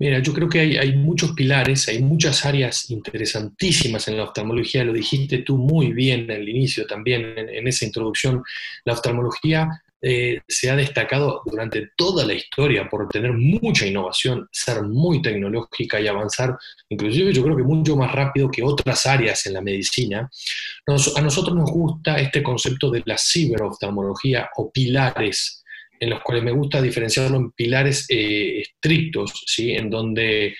Mira, 0.00 0.20
yo 0.20 0.32
creo 0.32 0.48
que 0.48 0.60
hay, 0.60 0.96
muchos 0.96 1.32
pilares, 1.32 1.88
hay 1.88 2.00
muchas 2.00 2.46
áreas 2.46 2.88
interesantísimas 2.88 4.06
en 4.06 4.16
la 4.16 4.24
oftalmología, 4.24 4.84
lo 4.84 4.92
dijiste 4.92 5.38
tú 5.38 5.58
muy 5.58 5.92
bien 5.92 6.20
en 6.20 6.30
el 6.30 6.48
inicio 6.48 6.86
también, 6.86 7.34
en 7.36 7.66
esa 7.66 7.84
introducción. 7.84 8.44
La 8.84 8.92
oftalmología 8.92 9.82
eh, 10.00 10.40
se 10.46 10.70
ha 10.70 10.76
destacado 10.76 11.42
durante 11.44 11.90
toda 11.96 12.24
la 12.24 12.34
historia 12.34 12.88
por 12.88 13.08
tener 13.08 13.32
mucha 13.32 13.84
innovación, 13.84 14.48
ser 14.52 14.82
muy 14.82 15.20
tecnológica 15.20 16.00
y 16.00 16.06
avanzar, 16.06 16.56
inclusive 16.88 17.32
yo 17.32 17.42
creo 17.42 17.56
que 17.56 17.64
mucho 17.64 17.96
más 17.96 18.12
rápido 18.12 18.48
que 18.50 18.62
otras 18.62 19.06
áreas 19.06 19.44
en 19.46 19.54
la 19.54 19.60
medicina. 19.60 20.30
a 20.86 21.20
nosotros 21.20 21.56
nos 21.56 21.70
gusta 21.70 22.18
este 22.18 22.42
concepto 22.42 22.90
de 22.90 23.02
la 23.06 23.16
ciberoftalmología 23.18 24.50
o 24.56 24.70
pilares, 24.70 25.64
en 25.98 26.10
los 26.10 26.22
cuales 26.22 26.44
me 26.44 26.52
gusta 26.52 26.80
diferenciarlo 26.80 27.36
en 27.36 27.50
pilares 27.50 28.06
eh, 28.08 28.60
estrictos, 28.60 29.44
¿sí? 29.46 29.72
en 29.72 29.90
donde 29.90 30.54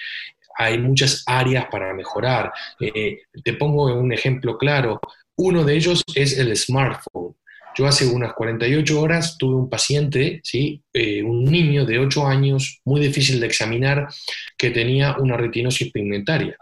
hay 0.57 0.79
muchas 0.79 1.23
áreas 1.27 1.67
para 1.71 1.95
mejorar. 1.95 2.53
Eh, 2.81 3.21
te 3.45 3.53
pongo 3.55 3.95
un 3.95 4.13
ejemplo 4.13 4.59
claro. 4.59 5.01
Uno 5.37 5.65
de 5.65 5.77
ellos 5.77 6.03
es 6.15 6.37
el 6.37 6.57
smartphone. 6.57 7.37
Yo 7.79 7.87
hace 7.87 8.09
unas 8.09 8.33
48 8.33 9.01
horas 9.01 9.39
tuve 9.39 9.55
un 9.55 9.71
paciente, 9.71 10.41
¿sí? 10.43 10.83
Eh, 10.93 11.23
un 11.23 11.45
niño 11.45 11.87
de 11.87 12.01
8 12.01 12.27
años, 12.27 12.81
muy 12.85 13.01
difícil 13.01 13.39
de 13.39 13.47
examinar, 13.47 14.09
que 14.57 14.71
tenía 14.71 15.17
una 15.17 15.37
retinosis 15.37 15.93
pigmentaria. 15.93 16.57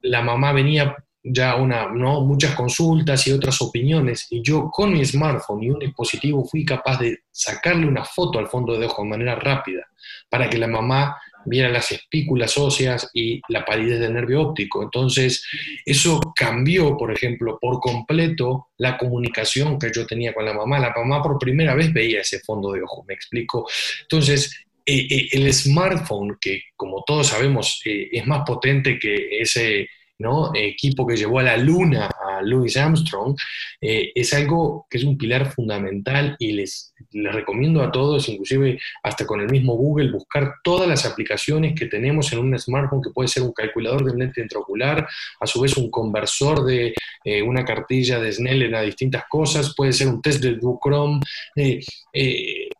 La 0.00 0.22
mamá 0.22 0.52
venía 0.52 0.96
ya 1.22 1.56
una, 1.56 1.92
¿no? 1.92 2.22
muchas 2.22 2.54
consultas 2.54 3.26
y 3.26 3.32
otras 3.32 3.60
opiniones, 3.60 4.28
y 4.30 4.40
yo 4.42 4.70
con 4.70 4.94
mi 4.94 5.04
smartphone 5.04 5.62
y 5.62 5.68
un 5.68 5.78
dispositivo 5.78 6.42
fui 6.46 6.64
capaz 6.64 6.98
de 6.98 7.18
sacarle 7.30 7.86
una 7.86 8.06
foto 8.06 8.38
al 8.38 8.48
fondo 8.48 8.78
de 8.78 8.86
ojo 8.86 9.02
de 9.02 9.08
manera 9.10 9.34
rápida, 9.34 9.86
para 10.30 10.48
que 10.48 10.56
la 10.56 10.68
mamá 10.68 11.18
viera 11.44 11.68
las 11.68 11.92
espículas 11.92 12.56
óseas 12.58 13.10
y 13.14 13.40
la 13.48 13.64
palidez 13.64 14.00
del 14.00 14.14
nervio 14.14 14.42
óptico. 14.42 14.82
Entonces, 14.82 15.46
eso 15.84 16.20
cambió, 16.34 16.96
por 16.96 17.12
ejemplo, 17.12 17.58
por 17.60 17.80
completo 17.80 18.68
la 18.78 18.96
comunicación 18.98 19.78
que 19.78 19.90
yo 19.94 20.06
tenía 20.06 20.34
con 20.34 20.44
la 20.44 20.54
mamá. 20.54 20.78
La 20.78 20.92
mamá 20.94 21.22
por 21.22 21.38
primera 21.38 21.74
vez 21.74 21.92
veía 21.92 22.20
ese 22.20 22.40
fondo 22.40 22.72
de 22.72 22.82
ojo, 22.82 23.04
me 23.06 23.14
explico. 23.14 23.68
Entonces, 24.02 24.64
eh, 24.86 25.06
eh, 25.10 25.28
el 25.32 25.52
smartphone, 25.52 26.36
que 26.40 26.62
como 26.76 27.04
todos 27.06 27.28
sabemos 27.28 27.80
eh, 27.84 28.08
es 28.12 28.26
más 28.26 28.42
potente 28.46 28.98
que 28.98 29.40
ese 29.40 29.88
¿no? 30.18 30.50
equipo 30.54 31.06
que 31.06 31.16
llevó 31.16 31.38
a 31.38 31.44
la 31.44 31.56
luna 31.56 32.10
Louis 32.42 32.76
Armstrong, 32.76 33.36
eh, 33.80 34.12
es 34.14 34.32
algo 34.34 34.86
que 34.90 34.98
es 34.98 35.04
un 35.04 35.16
pilar 35.16 35.52
fundamental 35.52 36.36
y 36.38 36.52
les, 36.52 36.94
recomiendo 37.12 37.82
a 37.82 37.90
todos, 37.90 38.28
inclusive 38.28 38.78
hasta 39.02 39.26
con 39.26 39.40
el 39.40 39.50
mismo 39.50 39.74
Google, 39.74 40.12
buscar 40.12 40.54
todas 40.62 40.88
las 40.88 41.06
aplicaciones 41.06 41.74
que 41.74 41.86
tenemos 41.86 42.32
en 42.32 42.40
un 42.40 42.58
smartphone, 42.58 43.02
que 43.02 43.10
puede 43.10 43.28
ser 43.28 43.42
un 43.42 43.52
calculador 43.52 44.04
de 44.04 44.16
lente 44.16 44.42
intraocular, 44.42 45.08
a 45.40 45.46
su 45.46 45.60
vez 45.60 45.76
un 45.76 45.90
conversor 45.90 46.64
de 46.64 46.94
eh, 47.24 47.42
una 47.42 47.64
cartilla 47.64 48.18
de 48.18 48.32
Snellen 48.32 48.74
a 48.74 48.82
distintas 48.82 49.24
cosas, 49.28 49.74
puede 49.76 49.92
ser 49.92 50.08
un 50.08 50.22
test 50.22 50.42
de 50.42 50.58
Chrome. 50.82 51.20
Eh, 51.56 51.80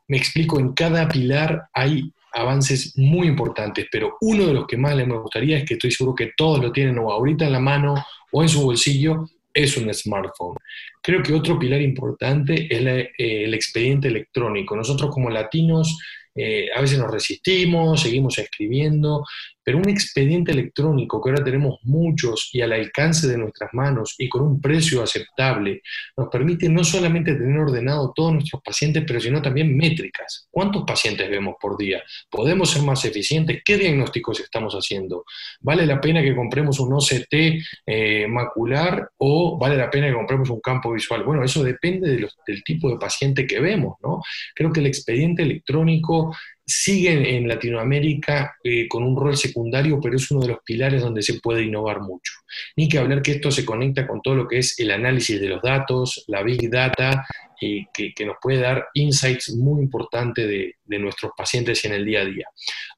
me 0.09 0.17
explico, 0.17 0.59
en 0.59 0.73
cada 0.73 1.09
pilar 1.09 1.69
hay 1.73 2.13
avances 2.33 2.97
muy 2.97 3.27
importantes, 3.27 3.87
pero 3.91 4.17
uno 4.21 4.47
de 4.47 4.55
los 4.55 4.67
que 4.67 4.77
más 4.77 4.95
les 4.95 5.07
me 5.07 5.19
gustaría 5.19 5.59
es 5.59 5.65
que 5.65 5.75
estoy 5.75 5.91
seguro 5.91 6.15
que 6.15 6.33
todos 6.37 6.61
lo 6.61 6.73
tienen 6.73 6.99
o 6.99 7.11
ahorita 7.11 7.47
en 7.47 7.53
la 7.53 7.61
mano 7.61 7.95
o 8.33 8.43
en 8.43 8.49
su 8.49 8.63
bolsillo, 8.63 9.27
es 9.63 9.77
un 9.77 9.93
smartphone. 9.93 10.57
Creo 11.03 11.23
que 11.23 11.33
otro 11.33 11.59
pilar 11.59 11.81
importante 11.81 12.67
es 12.71 12.81
eh, 12.81 13.45
el 13.45 13.55
expediente 13.55 14.09
electrónico. 14.09 14.77
Nosotros 14.77 15.11
como 15.11 15.31
latinos 15.31 15.99
eh, 16.35 16.69
a 16.75 16.81
veces 16.81 16.99
nos 16.99 17.11
resistimos, 17.11 18.01
seguimos 18.01 18.39
escribiendo, 18.39 19.25
pero 19.63 19.79
un 19.79 19.89
expediente 19.89 20.53
electrónico 20.53 21.21
que 21.21 21.31
ahora 21.31 21.45
tenemos 21.45 21.79
muchos 21.83 22.51
y 22.53 22.61
al 22.61 22.73
alcance 22.73 23.27
de 23.29 23.39
nuestras 23.39 23.71
manos 23.73 24.15
y 24.19 24.29
con 24.29 24.43
un 24.43 24.61
precio 24.61 25.03
aceptable, 25.03 25.83
nos 26.17 26.29
permite 26.29 26.69
no 26.69 26.85
solamente 26.85 27.35
tener 27.35 27.59
ordenado 27.59 28.13
todos 28.15 28.33
nuestros 28.33 28.63
pacientes, 28.63 29.05
pero 29.07 29.21
sino 29.21 29.43
también 29.43 29.77
métricas. 29.77 30.49
¿Cuántos 30.51 30.85
pacientes 30.85 31.29
vemos 31.31 31.57
por 31.61 31.77
día? 31.77 32.03
¿Podemos 32.31 32.71
ser 32.71 32.83
más 32.83 33.05
eficientes? 33.05 33.63
¿Qué 33.65 33.77
diagnósticos 33.77 34.41
estamos 34.41 34.75
haciendo? 34.75 35.25
¿Vale 35.61 35.87
la 35.87 36.01
pena 36.01 36.23
que 36.23 36.35
compremos 36.35 36.81
un 36.81 36.93
OCT 36.93 37.63
eh, 37.87 38.27
macular 38.29 39.11
o 39.19 39.59
vale 39.59 39.77
la 39.77 39.91
pena 39.91 40.09
que 40.09 40.15
compremos 40.15 40.51
un 40.51 40.61
campo 40.61 40.93
visual? 40.93 41.25
Bueno, 41.25 41.45
eso 41.45 41.63
depende 41.63 42.29
del 42.47 42.65
tipo 42.65 42.91
de 42.91 42.99
paciente 42.99 43.47
que 43.47 43.61
vemos, 43.61 43.97
¿no? 44.03 44.21
Creo 44.55 44.73
que 44.73 44.81
el 44.81 44.87
expediente 44.87 45.43
electrónico 45.43 46.35
sigue 46.71 47.37
en 47.37 47.49
Latinoamérica 47.49 48.57
eh, 48.63 48.87
con 48.87 49.03
un 49.03 49.17
rol 49.17 49.37
secundario, 49.37 49.99
pero 50.01 50.17
es 50.17 50.31
uno 50.31 50.43
de 50.43 50.49
los 50.49 50.59
pilares 50.65 51.03
donde 51.03 51.23
se 51.23 51.41
puede 51.41 51.65
innovar 51.65 52.01
mucho. 52.01 52.33
Ni 52.77 52.89
que 52.89 52.99
hablar 52.99 53.23
que 53.23 53.33
esto 53.33 53.51
se 53.51 53.65
conecta 53.65 54.07
con 54.07 54.23
todo 54.23 54.37
lo 54.37 54.49
que 54.49 54.59
es 54.59 54.79
el 54.79 54.93
análisis 54.93 55.41
de 55.41 55.49
los 55.49 55.61
datos, 55.63 56.25
la 56.29 56.43
big 56.43 56.71
data, 56.71 57.27
eh, 57.61 57.87
que, 57.93 58.25
nos 58.25 58.37
puede 58.41 58.61
dar 58.61 58.87
insights 58.95 59.55
muy 59.57 59.83
importantes 59.83 60.47
de, 60.49 60.99
nuestros 60.99 61.33
pacientes 61.37 61.85
en 61.85 61.93
el 61.93 62.05
día 62.05 62.21
a 62.21 62.25
día. 62.25 62.47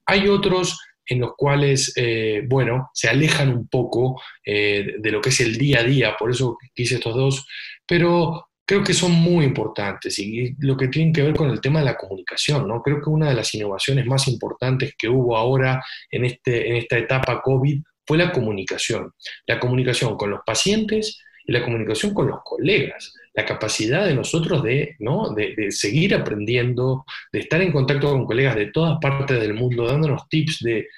Hay 0.06 0.28
otros 0.28 0.78
en 1.06 1.20
los 1.20 1.32
cuales, 1.36 1.92
eh, 1.96 2.42
bueno, 2.46 2.90
se 2.92 3.08
alejan 3.08 3.48
un 3.48 3.68
poco 3.68 4.20
de 4.44 5.10
lo 5.10 5.20
que 5.20 5.30
es 5.30 5.40
el 5.40 5.56
día 5.56 5.80
a 5.80 5.84
día, 5.84 6.16
por 6.18 6.30
eso 6.30 6.58
quise 6.74 6.96
estos 6.96 7.14
dos, 7.14 7.46
pero 7.86 8.48
creo 8.64 8.82
que 8.82 8.94
son 8.94 9.12
muy 9.12 9.44
importantes 9.44 10.18
y 10.18 10.54
lo 10.60 10.76
que 10.76 10.88
tienen 10.88 11.12
que 11.12 11.22
ver 11.22 11.34
con 11.34 11.50
el 11.50 11.60
tema 11.60 11.80
de 11.80 11.86
la 11.86 11.96
comunicación, 11.96 12.66
¿no? 12.68 12.82
Creo 12.82 13.00
que 13.00 13.10
una 13.10 13.28
de 13.28 13.34
las 13.34 13.54
innovaciones 13.54 14.06
más 14.06 14.28
importantes 14.28 14.94
que 14.96 15.08
hubo 15.08 15.36
ahora 15.36 15.82
en, 16.10 16.24
este, 16.24 16.68
en 16.68 16.76
esta 16.76 16.98
etapa 16.98 17.42
COVID 17.42 17.82
fue 18.06 18.18
la 18.18 18.32
comunicación. 18.32 19.12
La 19.46 19.58
comunicación 19.58 20.16
con 20.16 20.30
los 20.30 20.40
pacientes 20.46 21.20
y 21.44 21.52
la 21.52 21.62
comunicación 21.64 22.14
con 22.14 22.28
los 22.28 22.40
colegas. 22.44 23.14
La 23.34 23.44
capacidad 23.44 24.06
de 24.06 24.14
nosotros 24.14 24.62
de, 24.62 24.96
¿no? 25.00 25.34
de, 25.34 25.54
de 25.56 25.70
seguir 25.70 26.14
aprendiendo, 26.14 27.04
de 27.32 27.40
estar 27.40 27.60
en 27.60 27.72
contacto 27.72 28.10
con 28.10 28.26
colegas 28.26 28.56
de 28.56 28.66
todas 28.66 28.98
partes 29.00 29.40
del 29.40 29.54
mundo, 29.54 29.86
dándonos 29.86 30.28
tips 30.28 30.60
de 30.60 30.88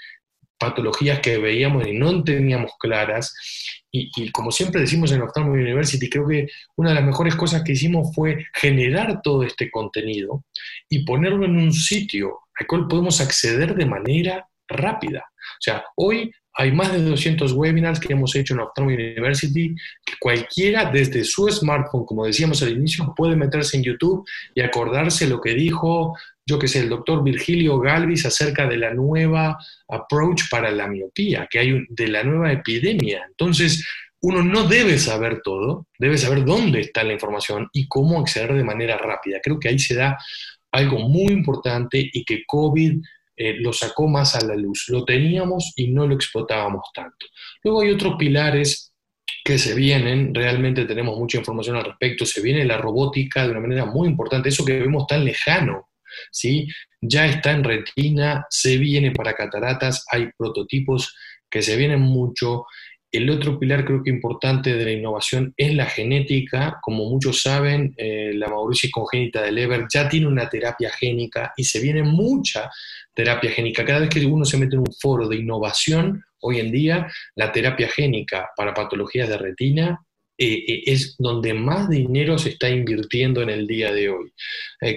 patologías 0.58 1.20
que 1.20 1.38
veíamos 1.38 1.86
y 1.86 1.92
no 1.92 2.22
teníamos 2.24 2.72
claras. 2.78 3.34
Y, 3.96 4.30
como 4.32 4.50
siempre 4.50 4.80
decimos 4.80 5.12
en 5.12 5.22
Ophthalmo 5.22 5.52
University, 5.52 6.10
creo 6.10 6.26
que 6.26 6.48
una 6.76 6.88
de 6.88 6.96
las 6.96 7.04
mejores 7.04 7.36
cosas 7.36 7.62
que 7.62 7.72
hicimos 7.72 8.12
fue 8.12 8.44
generar 8.52 9.22
todo 9.22 9.44
este 9.44 9.70
contenido 9.70 10.44
y 10.88 11.04
ponerlo 11.04 11.44
en 11.44 11.56
un 11.56 11.72
sitio 11.72 12.40
al 12.58 12.66
cual 12.66 12.88
podemos 12.88 13.20
acceder 13.20 13.76
de 13.76 13.86
manera 13.86 14.48
rápida. 14.66 15.20
O 15.20 15.60
sea, 15.60 15.84
hoy 15.94 16.32
hay 16.54 16.72
más 16.72 16.92
de 16.92 17.02
200 17.02 17.52
webinars 17.52 18.00
que 18.00 18.12
hemos 18.12 18.34
hecho 18.36 18.54
en 18.54 18.60
Ophthalmo 18.60 18.90
University, 18.90 19.74
cualquiera 20.20 20.90
desde 20.90 21.24
su 21.24 21.48
smartphone, 21.48 22.06
como 22.06 22.26
decíamos 22.26 22.62
al 22.62 22.72
inicio, 22.72 23.12
puede 23.16 23.36
meterse 23.36 23.76
en 23.76 23.82
YouTube 23.82 24.24
y 24.54 24.60
acordarse 24.60 25.26
lo 25.26 25.40
que 25.40 25.54
dijo 25.54 26.14
yo 26.46 26.58
que 26.58 26.68
sé, 26.68 26.80
el 26.80 26.90
doctor 26.90 27.24
Virgilio 27.24 27.78
Galvis 27.78 28.26
acerca 28.26 28.66
de 28.66 28.76
la 28.76 28.92
nueva 28.92 29.56
approach 29.88 30.42
para 30.50 30.70
la 30.70 30.86
miopía, 30.86 31.48
que 31.50 31.58
hay 31.58 31.86
de 31.88 32.08
la 32.08 32.22
nueva 32.22 32.52
epidemia. 32.52 33.24
Entonces, 33.28 33.86
uno 34.20 34.42
no 34.42 34.66
debe 34.66 34.98
saber 34.98 35.40
todo, 35.42 35.86
debe 35.98 36.18
saber 36.18 36.44
dónde 36.44 36.80
está 36.80 37.02
la 37.02 37.14
información 37.14 37.68
y 37.72 37.88
cómo 37.88 38.20
acceder 38.20 38.54
de 38.54 38.64
manera 38.64 38.98
rápida. 38.98 39.38
Creo 39.42 39.58
que 39.58 39.68
ahí 39.68 39.78
se 39.78 39.94
da 39.94 40.18
algo 40.70 40.98
muy 40.98 41.32
importante 41.32 42.10
y 42.12 42.24
que 42.24 42.44
COVID 42.46 43.00
eh, 43.36 43.54
lo 43.60 43.72
sacó 43.72 44.08
más 44.08 44.34
a 44.36 44.44
la 44.44 44.54
luz. 44.54 44.86
Lo 44.88 45.04
teníamos 45.04 45.72
y 45.76 45.90
no 45.90 46.06
lo 46.06 46.14
explotábamos 46.14 46.84
tanto. 46.94 47.26
Luego 47.62 47.82
hay 47.82 47.90
otros 47.90 48.14
pilares 48.18 48.94
que 49.44 49.58
se 49.58 49.74
vienen, 49.74 50.34
realmente 50.34 50.86
tenemos 50.86 51.18
mucha 51.18 51.38
información 51.38 51.76
al 51.76 51.84
respecto, 51.84 52.24
se 52.24 52.40
viene 52.40 52.64
la 52.64 52.78
robótica 52.78 53.44
de 53.44 53.50
una 53.50 53.60
manera 53.60 53.84
muy 53.84 54.08
importante, 54.08 54.48
eso 54.48 54.64
que 54.64 54.80
vemos 54.80 55.06
tan 55.06 55.24
lejano, 55.24 55.90
¿sí? 56.30 56.66
Ya 57.00 57.26
está 57.26 57.52
en 57.52 57.64
retina, 57.64 58.46
se 58.48 58.78
viene 58.78 59.10
para 59.10 59.34
cataratas, 59.34 60.04
hay 60.10 60.30
prototipos 60.36 61.14
que 61.50 61.62
se 61.62 61.76
vienen 61.76 62.00
mucho. 62.00 62.64
El 63.14 63.30
otro 63.30 63.60
pilar 63.60 63.84
creo 63.84 64.02
que 64.02 64.10
importante 64.10 64.74
de 64.74 64.84
la 64.84 64.90
innovación 64.90 65.54
es 65.56 65.72
la 65.72 65.86
genética. 65.86 66.80
Como 66.82 67.08
muchos 67.08 67.42
saben, 67.42 67.94
eh, 67.96 68.32
la 68.34 68.48
mauricia 68.48 68.90
congénita 68.92 69.40
de 69.40 69.52
Leber 69.52 69.86
ya 69.92 70.08
tiene 70.08 70.26
una 70.26 70.48
terapia 70.48 70.90
génica 70.90 71.52
y 71.56 71.62
se 71.62 71.78
viene 71.80 72.02
mucha 72.02 72.68
terapia 73.14 73.52
génica. 73.52 73.84
Cada 73.84 74.00
vez 74.00 74.08
que 74.08 74.26
uno 74.26 74.44
se 74.44 74.56
mete 74.56 74.74
en 74.74 74.80
un 74.80 74.92
foro 75.00 75.28
de 75.28 75.36
innovación, 75.36 76.24
hoy 76.40 76.58
en 76.58 76.72
día, 76.72 77.06
la 77.36 77.52
terapia 77.52 77.88
génica 77.88 78.50
para 78.56 78.74
patologías 78.74 79.28
de 79.28 79.38
retina 79.38 80.00
eh, 80.36 80.64
eh, 80.66 80.82
es 80.86 81.14
donde 81.16 81.54
más 81.54 81.88
dinero 81.88 82.36
se 82.36 82.48
está 82.48 82.68
invirtiendo 82.68 83.42
en 83.42 83.50
el 83.50 83.68
día 83.68 83.92
de 83.92 84.08
hoy. 84.08 84.32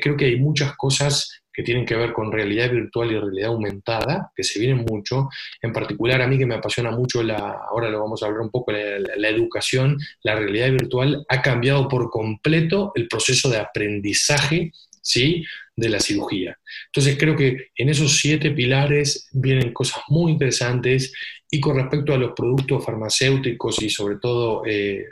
Creo 0.01 0.17
que 0.17 0.25
hay 0.25 0.37
muchas 0.37 0.75
cosas 0.75 1.43
que 1.57 1.63
tienen 1.63 1.87
que 1.87 1.95
ver 1.95 2.13
con 2.13 2.31
realidad 2.31 2.69
virtual 2.69 3.11
y 3.11 3.19
realidad 3.19 3.49
aumentada, 3.49 4.31
que 4.35 4.43
se 4.43 4.59
vienen 4.59 4.85
mucho. 4.87 5.27
En 5.59 5.73
particular, 5.73 6.21
a 6.21 6.27
mí 6.27 6.37
que 6.37 6.45
me 6.45 6.53
apasiona 6.53 6.91
mucho, 6.91 7.23
la, 7.23 7.61
ahora 7.71 7.89
lo 7.89 7.99
vamos 7.99 8.21
a 8.21 8.27
hablar 8.27 8.41
un 8.41 8.51
poco, 8.51 8.71
la, 8.71 9.27
educación, 9.27 9.97
la 10.21 10.35
realidad 10.35 10.69
virtual 10.69 11.25
ha 11.27 11.41
cambiado 11.41 11.87
por 11.87 12.11
completo 12.11 12.91
el 12.93 13.07
proceso 13.07 13.49
de 13.49 13.57
aprendizaje 13.57 14.71
¿sí? 15.01 15.43
de 15.75 15.89
la 15.89 15.99
cirugía. 15.99 16.59
Entonces 16.93 17.17
creo 17.17 17.35
que 17.35 17.71
en 17.75 17.89
esos 17.89 18.19
siete 18.19 18.51
pilares 18.51 19.27
vienen 19.31 19.73
cosas 19.73 20.03
muy 20.09 20.33
interesantes 20.33 21.11
y 21.49 21.59
con 21.61 21.77
respecto 21.77 22.13
a 22.13 22.17
los 22.17 22.33
productos 22.33 22.83
farmacéuticos 22.83 23.81
y 23.81 23.89
sobre 23.89 24.17
todo 24.17 24.63
eh, 24.65 25.05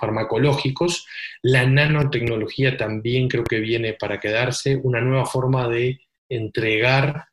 farmacológicos, 0.00 1.06
la 1.42 1.66
nanotecnología 1.66 2.76
también 2.76 3.28
creo 3.28 3.44
que 3.44 3.60
viene 3.60 3.92
para 3.92 4.18
quedarse, 4.18 4.80
una 4.82 5.00
nueva 5.00 5.26
forma 5.26 5.68
de 5.68 6.00
entregar 6.28 7.26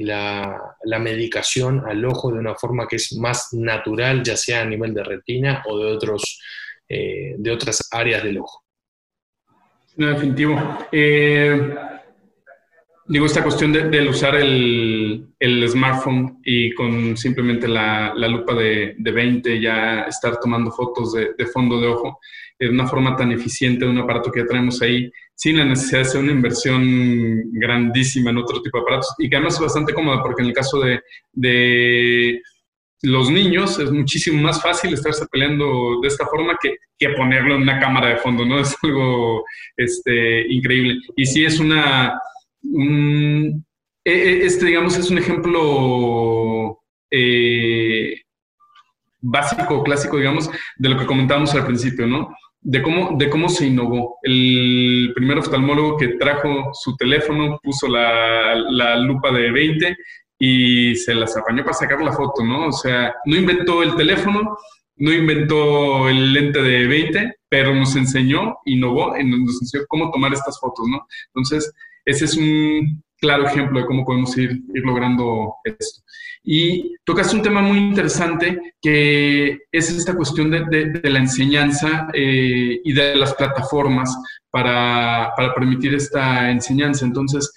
la, 0.00 0.76
medicación 1.00 1.82
al 1.86 2.04
ojo 2.04 2.30
de 2.30 2.38
una 2.38 2.54
forma 2.54 2.86
que 2.86 2.96
es 2.96 3.14
más 3.14 3.52
natural, 3.52 4.22
ya 4.22 4.36
sea 4.36 4.62
a 4.62 4.66
nivel 4.66 4.92
de 4.92 5.02
retina 5.02 5.62
o 5.66 5.78
de, 5.78 5.92
otros, 5.92 6.40
eh, 6.88 7.34
de 7.38 7.50
otras 7.50 7.88
áreas 7.90 8.22
del 8.22 8.38
ojo. 8.38 8.62
No, 9.96 10.08
definitivo. 10.08 10.78
Eh, 10.92 11.74
digo, 13.08 13.26
esta 13.26 13.42
cuestión 13.42 13.72
de, 13.72 14.08
usar 14.08 14.36
el, 14.36 15.28
smartphone 15.68 16.38
y 16.44 16.72
con 16.74 17.16
simplemente 17.16 17.68
la, 17.68 18.14
lupa 18.14 18.54
de, 18.54 18.94
20 18.98 19.60
ya 19.60 20.02
estar 20.02 20.38
tomando 20.40 20.70
fotos 20.70 21.12
de, 21.12 21.46
fondo 21.46 21.80
de 21.80 21.88
ojo 21.88 22.18
de 22.58 22.70
una 22.70 22.86
forma 22.86 23.14
tan 23.16 23.32
eficiente 23.32 23.84
de 23.84 23.90
un 23.90 23.98
aparato 23.98 24.32
que 24.32 24.40
ya 24.40 24.46
traemos 24.46 24.80
ahí, 24.80 25.10
sin 25.34 25.58
la 25.58 25.66
necesidad 25.66 26.00
de 26.00 26.08
hacer 26.08 26.22
una 26.22 26.32
inversión 26.32 27.50
grandísima 27.52 28.30
en 28.30 28.38
otro 28.38 28.62
tipo 28.62 28.78
de 28.78 28.82
aparatos 28.82 29.14
y 29.18 29.28
que 29.28 29.36
además 29.36 29.54
es 29.54 29.60
bastante 29.60 29.92
cómoda 29.92 30.22
porque 30.22 30.42
en 30.42 30.48
el 30.48 30.54
caso 30.54 30.80
de 30.80 32.40
los 33.02 33.30
niños 33.30 33.78
es 33.78 33.90
muchísimo 33.90 34.42
más 34.42 34.62
fácil 34.62 34.94
estarse 34.94 35.26
peleando 35.30 36.00
de 36.00 36.08
esta 36.08 36.26
forma 36.26 36.56
que, 36.60 36.76
que 36.98 37.10
ponerlo 37.10 37.54
en 37.54 37.62
una 37.62 37.78
cámara 37.78 38.08
de 38.08 38.16
fondo, 38.16 38.44
¿no? 38.44 38.60
Es 38.60 38.76
algo 38.82 39.44
este, 39.76 40.46
increíble. 40.52 40.96
Y 41.16 41.26
sí 41.26 41.44
es 41.44 41.60
una... 41.60 42.18
E, 44.04 44.12
e, 44.12 44.46
este, 44.46 44.66
digamos, 44.66 44.96
es 44.96 45.10
un 45.10 45.18
ejemplo 45.18 46.80
eh, 47.10 48.20
básico, 49.20 49.82
clásico, 49.82 50.18
digamos, 50.18 50.50
de 50.76 50.88
lo 50.88 50.98
que 50.98 51.06
comentábamos 51.06 51.54
al 51.54 51.66
principio, 51.66 52.06
¿no? 52.06 52.34
De 52.60 52.82
cómo, 52.82 53.16
de 53.16 53.30
cómo 53.30 53.48
se 53.48 53.66
innovó. 53.66 54.18
El 54.22 55.12
primer 55.14 55.38
oftalmólogo 55.38 55.96
que 55.96 56.08
trajo 56.18 56.70
su 56.72 56.96
teléfono, 56.96 57.58
puso 57.62 57.88
la, 57.88 58.54
la 58.54 58.96
lupa 58.96 59.30
de 59.32 59.50
20 59.50 59.96
y 60.38 60.94
se 60.96 61.14
las 61.14 61.36
apañó 61.36 61.64
para 61.64 61.74
sacar 61.74 62.00
la 62.02 62.12
foto, 62.12 62.44
¿no? 62.44 62.68
O 62.68 62.72
sea, 62.72 63.14
no 63.24 63.36
inventó 63.36 63.82
el 63.82 63.94
teléfono, 63.96 64.56
no 64.96 65.12
inventó 65.12 66.08
el 66.08 66.32
lente 66.32 66.62
de 66.62 66.86
20, 66.86 67.34
pero 67.48 67.74
nos 67.74 67.94
enseñó, 67.96 68.56
innovó, 68.64 69.16
nos 69.16 69.62
enseñó 69.62 69.84
cómo 69.88 70.10
tomar 70.10 70.32
estas 70.32 70.58
fotos, 70.60 70.86
¿no? 70.88 71.06
Entonces, 71.28 71.72
ese 72.06 72.24
es 72.24 72.36
un 72.36 73.02
claro 73.18 73.46
ejemplo 73.46 73.80
de 73.80 73.86
cómo 73.86 74.04
podemos 74.04 74.36
ir, 74.38 74.52
ir 74.74 74.84
logrando 74.84 75.54
esto. 75.64 76.02
Y 76.42 76.94
tocaste 77.04 77.36
un 77.36 77.42
tema 77.42 77.60
muy 77.60 77.78
interesante 77.78 78.74
que 78.80 79.58
es 79.72 79.90
esta 79.90 80.14
cuestión 80.14 80.50
de, 80.50 80.64
de, 81.02 81.10
la 81.10 81.18
enseñanza 81.18 82.08
eh, 82.14 82.80
y 82.84 82.92
de 82.92 83.16
las 83.16 83.34
plataformas 83.34 84.16
para, 84.50 85.32
para 85.36 85.54
permitir 85.54 85.94
esta 85.94 86.50
enseñanza. 86.50 87.04
Entonces, 87.04 87.52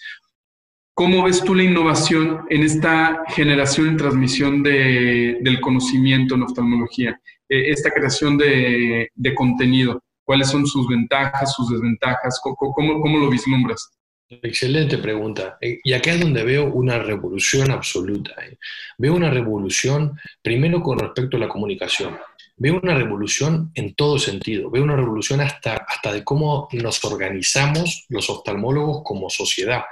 ¿Cómo 1.00 1.24
ves 1.24 1.42
tú 1.46 1.56
la 1.56 1.64
innovación 1.64 2.46
en 2.50 2.62
esta 2.62 3.24
generación 3.30 3.94
y 3.94 3.96
transmisión 3.96 4.62
del 4.62 5.62
conocimiento 5.62 6.36
en 6.36 6.44
oftalmología? 6.44 7.18
E, 7.48 7.72
esta 7.72 7.90
creación 7.90 8.38
de, 8.38 9.10
contenido. 9.34 10.04
¿Cuáles 10.26 10.50
son 10.50 10.68
sus 10.68 10.90
ventajas, 10.90 11.54
sus 11.54 11.70
desventajas? 11.70 12.42
¿Cómo, 12.44 13.18
lo 13.18 13.30
vislumbras? 13.30 13.98
Excelente 14.30 14.98
pregunta. 15.00 15.58
Eh, 15.60 15.80
y 15.84 15.94
acá 15.94 16.12
es 16.12 16.20
donde 16.20 16.44
veo 16.44 16.65
una 16.72 17.00
revolución 17.00 17.72
absoluta. 17.72 18.34
Eh. 18.46 18.58
Veo 18.98 19.15
una 19.15 19.30
revolución 19.30 20.20
primero 20.42 20.82
con 20.82 21.00
respecto 21.00 21.38
a 21.38 21.39
la 21.39 21.50
comunicación. 21.50 22.18
Veo 22.56 22.80
una 22.82 22.96
revolución 22.96 23.72
en 23.74 23.96
todo 23.96 24.20
sentido. 24.20 24.70
Veo 24.70 24.84
una 24.84 24.96
revolución 24.96 25.42
hasta, 25.42 25.78
hasta 25.78 26.13
de 26.13 26.24
cómo 26.24 26.68
nos 26.74 27.04
organizamos 27.06 28.06
los 28.10 28.30
oftalmólogos 28.30 29.02
como 29.04 29.30
sociedad 29.30 29.84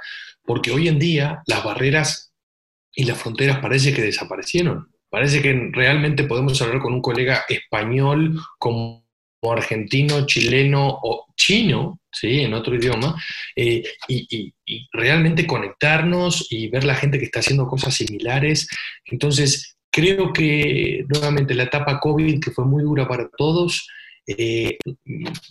porque 0.48 0.70
hoy 0.70 0.88
en 0.88 0.98
día 0.98 1.42
las 1.46 1.62
barreras 1.62 2.32
y 2.94 3.04
las 3.04 3.18
fronteras 3.18 3.58
parece 3.58 3.92
que 3.92 4.00
desaparecieron. 4.00 4.88
Parece 5.10 5.42
que 5.42 5.70
realmente 5.72 6.24
podemos 6.24 6.60
hablar 6.62 6.80
con 6.80 6.94
un 6.94 7.02
colega 7.02 7.44
español 7.50 8.40
como 8.58 9.06
argentino, 9.42 10.26
chileno 10.26 10.98
o 11.02 11.26
chino, 11.36 12.00
¿sí? 12.10 12.40
en 12.40 12.54
otro 12.54 12.74
idioma, 12.74 13.14
eh, 13.54 13.82
y, 14.08 14.52
y, 14.66 14.88
realmente 14.92 15.46
conectarnos 15.46 16.46
y 16.50 16.68
ver 16.68 16.84
la 16.84 16.94
gente 16.94 17.18
que 17.18 17.24
está 17.24 17.40
haciendo 17.40 17.66
cosas 17.66 17.94
similares. 17.94 18.68
Entonces, 19.06 19.76
creo 19.90 20.32
que 20.32 21.04
nuevamente 21.08 21.54
la 21.54 21.64
etapa 21.64 22.00
COVID, 22.00 22.40
que 22.40 22.50
fue 22.50 22.64
muy 22.64 22.82
dura 22.82 23.06
para 23.06 23.28
todos, 23.36 23.86
eh, 24.30 24.76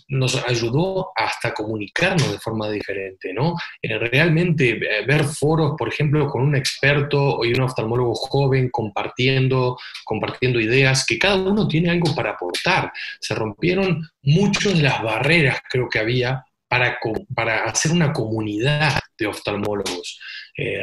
nos 0.06 0.36
ayudó 0.48 1.10
hasta 1.16 1.52
comunicarnos 1.52 2.30
de 2.30 2.38
forma 2.38 2.70
diferente, 2.70 3.34
¿no? 3.34 3.56
Eh, 3.82 3.98
realmente 3.98 4.70
eh, 4.70 5.04
ver 5.04 5.24
foros, 5.24 5.74
por 5.76 5.88
ejemplo, 5.88 6.28
con 6.28 6.42
un 6.42 6.54
experto 6.54 7.44
y 7.44 7.52
un 7.54 7.62
oftalmólogo 7.62 8.14
joven 8.14 8.70
compartiendo, 8.70 9.76
compartiendo 10.04 10.60
ideas, 10.60 11.04
que 11.04 11.18
cada 11.18 11.36
uno 11.36 11.66
tiene 11.66 11.90
algo 11.90 12.14
para 12.14 12.30
aportar. 12.30 12.92
Se 13.20 13.34
rompieron 13.34 14.08
muchas 14.22 14.74
de 14.76 14.82
las 14.82 15.02
barreras, 15.02 15.60
creo 15.68 15.88
que 15.88 15.98
había, 15.98 16.44
para, 16.68 16.98
para 17.34 17.64
hacer 17.64 17.90
una 17.90 18.12
comunidad 18.12 19.00
de 19.18 19.26
oftalmólogos. 19.26 20.20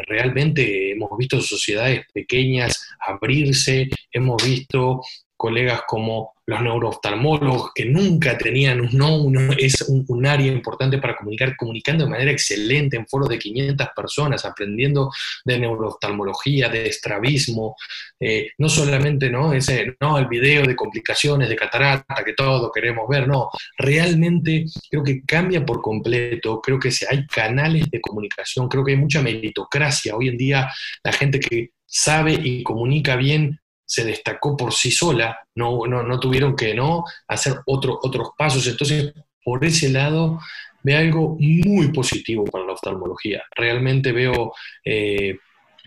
realmente 0.08 0.92
hemos 0.92 1.18
visto 1.18 1.40
sociedades 1.40 2.06
pequeñas 2.14 2.88
abrirse, 3.00 3.90
hemos 4.12 4.44
visto 4.44 5.02
colegas 5.38 5.82
como 5.88 6.36
los 6.48 6.62
neurooftalmólogos, 6.62 7.72
que 7.74 7.86
nunca 7.86 8.38
tenían 8.38 8.80
un 8.82 8.92
no, 8.94 9.52
es 9.58 9.82
un, 9.82 10.26
área 10.26 10.52
importante 10.52 11.00
para 11.00 11.16
comunicar, 11.16 11.56
comunicando 11.58 12.04
de 12.04 12.10
manera 12.10 12.32
excelente 12.32 12.98
en 12.98 13.08
foros 13.08 13.30
de 13.30 13.40
500 13.40 13.88
personas, 13.96 14.46
aprendiendo 14.46 15.12
de 15.44 15.60
neurooftalmología, 15.60 16.70
de 16.70 16.88
estrabismo, 16.88 17.76
eh, 18.20 18.50
no 18.60 18.70
solamente 18.70 19.30
¿no? 19.30 19.54
Ese, 19.54 19.96
no, 20.00 20.20
el 20.20 20.28
video 20.28 20.66
de 20.66 20.76
complicaciones 20.76 21.50
de 21.50 21.56
catarata 21.56 22.24
que 22.24 22.34
todos 22.34 22.72
queremos 22.74 23.08
ver, 23.10 23.28
no, 23.28 23.50
realmente 23.78 24.66
creo 24.90 25.04
que 25.04 25.24
cambia 25.24 25.66
por 25.66 25.82
completo, 25.82 26.62
creo 26.62 26.80
que 26.80 26.92
hay 27.10 27.26
canales 27.26 27.90
de 27.90 28.02
comunicación, 28.02 28.68
creo 28.68 28.84
que 28.84 28.92
hay 28.92 28.98
mucha 28.98 29.22
meritocracia, 29.22 30.16
hoy 30.16 30.30
en 30.30 30.38
día 30.38 30.70
la 31.04 31.12
gente 31.12 31.40
que 31.40 31.72
sabe 31.86 32.34
y 32.34 32.62
comunica 32.64 33.16
bien 33.16 33.60
se 33.86 34.04
destacó 34.04 34.58
por 34.58 34.74
sí 34.74 34.92
sola, 34.92 35.38
no, 35.56 35.86
no, 35.86 36.20
tuvieron 36.20 36.56
que 36.56 36.74
¿no? 36.74 37.04
hacer 37.28 37.60
otros 37.66 38.32
pasos. 38.38 38.66
Entonces, 38.68 39.14
por 39.44 39.64
ese 39.64 39.90
lado, 39.90 40.40
veo 40.84 41.00
algo 41.00 41.38
muy 41.40 41.92
positivo 41.92 42.46
para 42.46 42.66
la 42.66 42.74
oftalmología. 42.74 43.44
Realmente 43.56 44.12
veo 44.12 44.54
eh, 44.84 45.38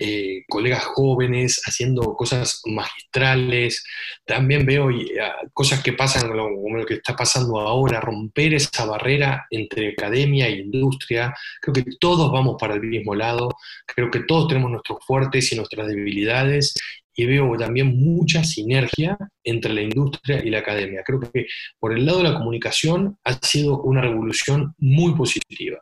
eh, 0.01 0.45
colegas 0.49 0.85
jóvenes 0.85 1.61
haciendo 1.65 2.15
cosas 2.15 2.63
magistrales, 2.67 3.85
también 4.25 4.65
veo 4.65 4.91
ah, 5.21 5.35
cosas 5.53 5.83
que 5.83 5.93
pasan 5.93 6.29
como 6.29 6.77
lo 6.77 6.87
que 6.87 6.95
está 6.95 7.17
pasando 7.17 7.59
ahora, 7.59 8.01
romper 8.01 8.55
esa 8.55 8.85
barrera 8.85 9.47
entre 9.51 9.91
academia 9.91 10.47
e 10.47 10.61
industria. 10.61 11.35
Creo 11.61 11.75
que 11.75 11.85
todos 11.99 12.31
vamos 12.31 12.57
para 12.61 12.75
el 12.75 12.83
mismo 12.83 13.17
lado, 13.17 13.49
creo 13.87 14.09
que 14.09 14.21
todos 14.21 14.47
tenemos 14.47 14.71
nuestros 14.71 14.99
fuertes 15.05 15.53
y 15.53 15.57
nuestras 15.57 15.89
debilidades 15.89 16.75
y 17.19 17.27
veo 17.27 17.57
también 17.57 17.99
mucha 17.99 18.45
sinergia 18.45 19.19
entre 19.43 19.73
la 19.73 19.83
industria 19.83 20.41
y 20.45 20.51
la 20.51 20.61
academia. 20.61 21.03
Creo 21.05 21.19
que 21.19 21.47
por 21.81 21.93
el 21.93 22.07
lado 22.07 22.19
de 22.19 22.29
la 22.31 22.35
comunicación 22.35 23.19
ha 23.25 23.33
sido 23.45 23.83
una 23.83 24.01
revolución 24.01 24.73
muy 24.79 25.17
positiva. 25.17 25.81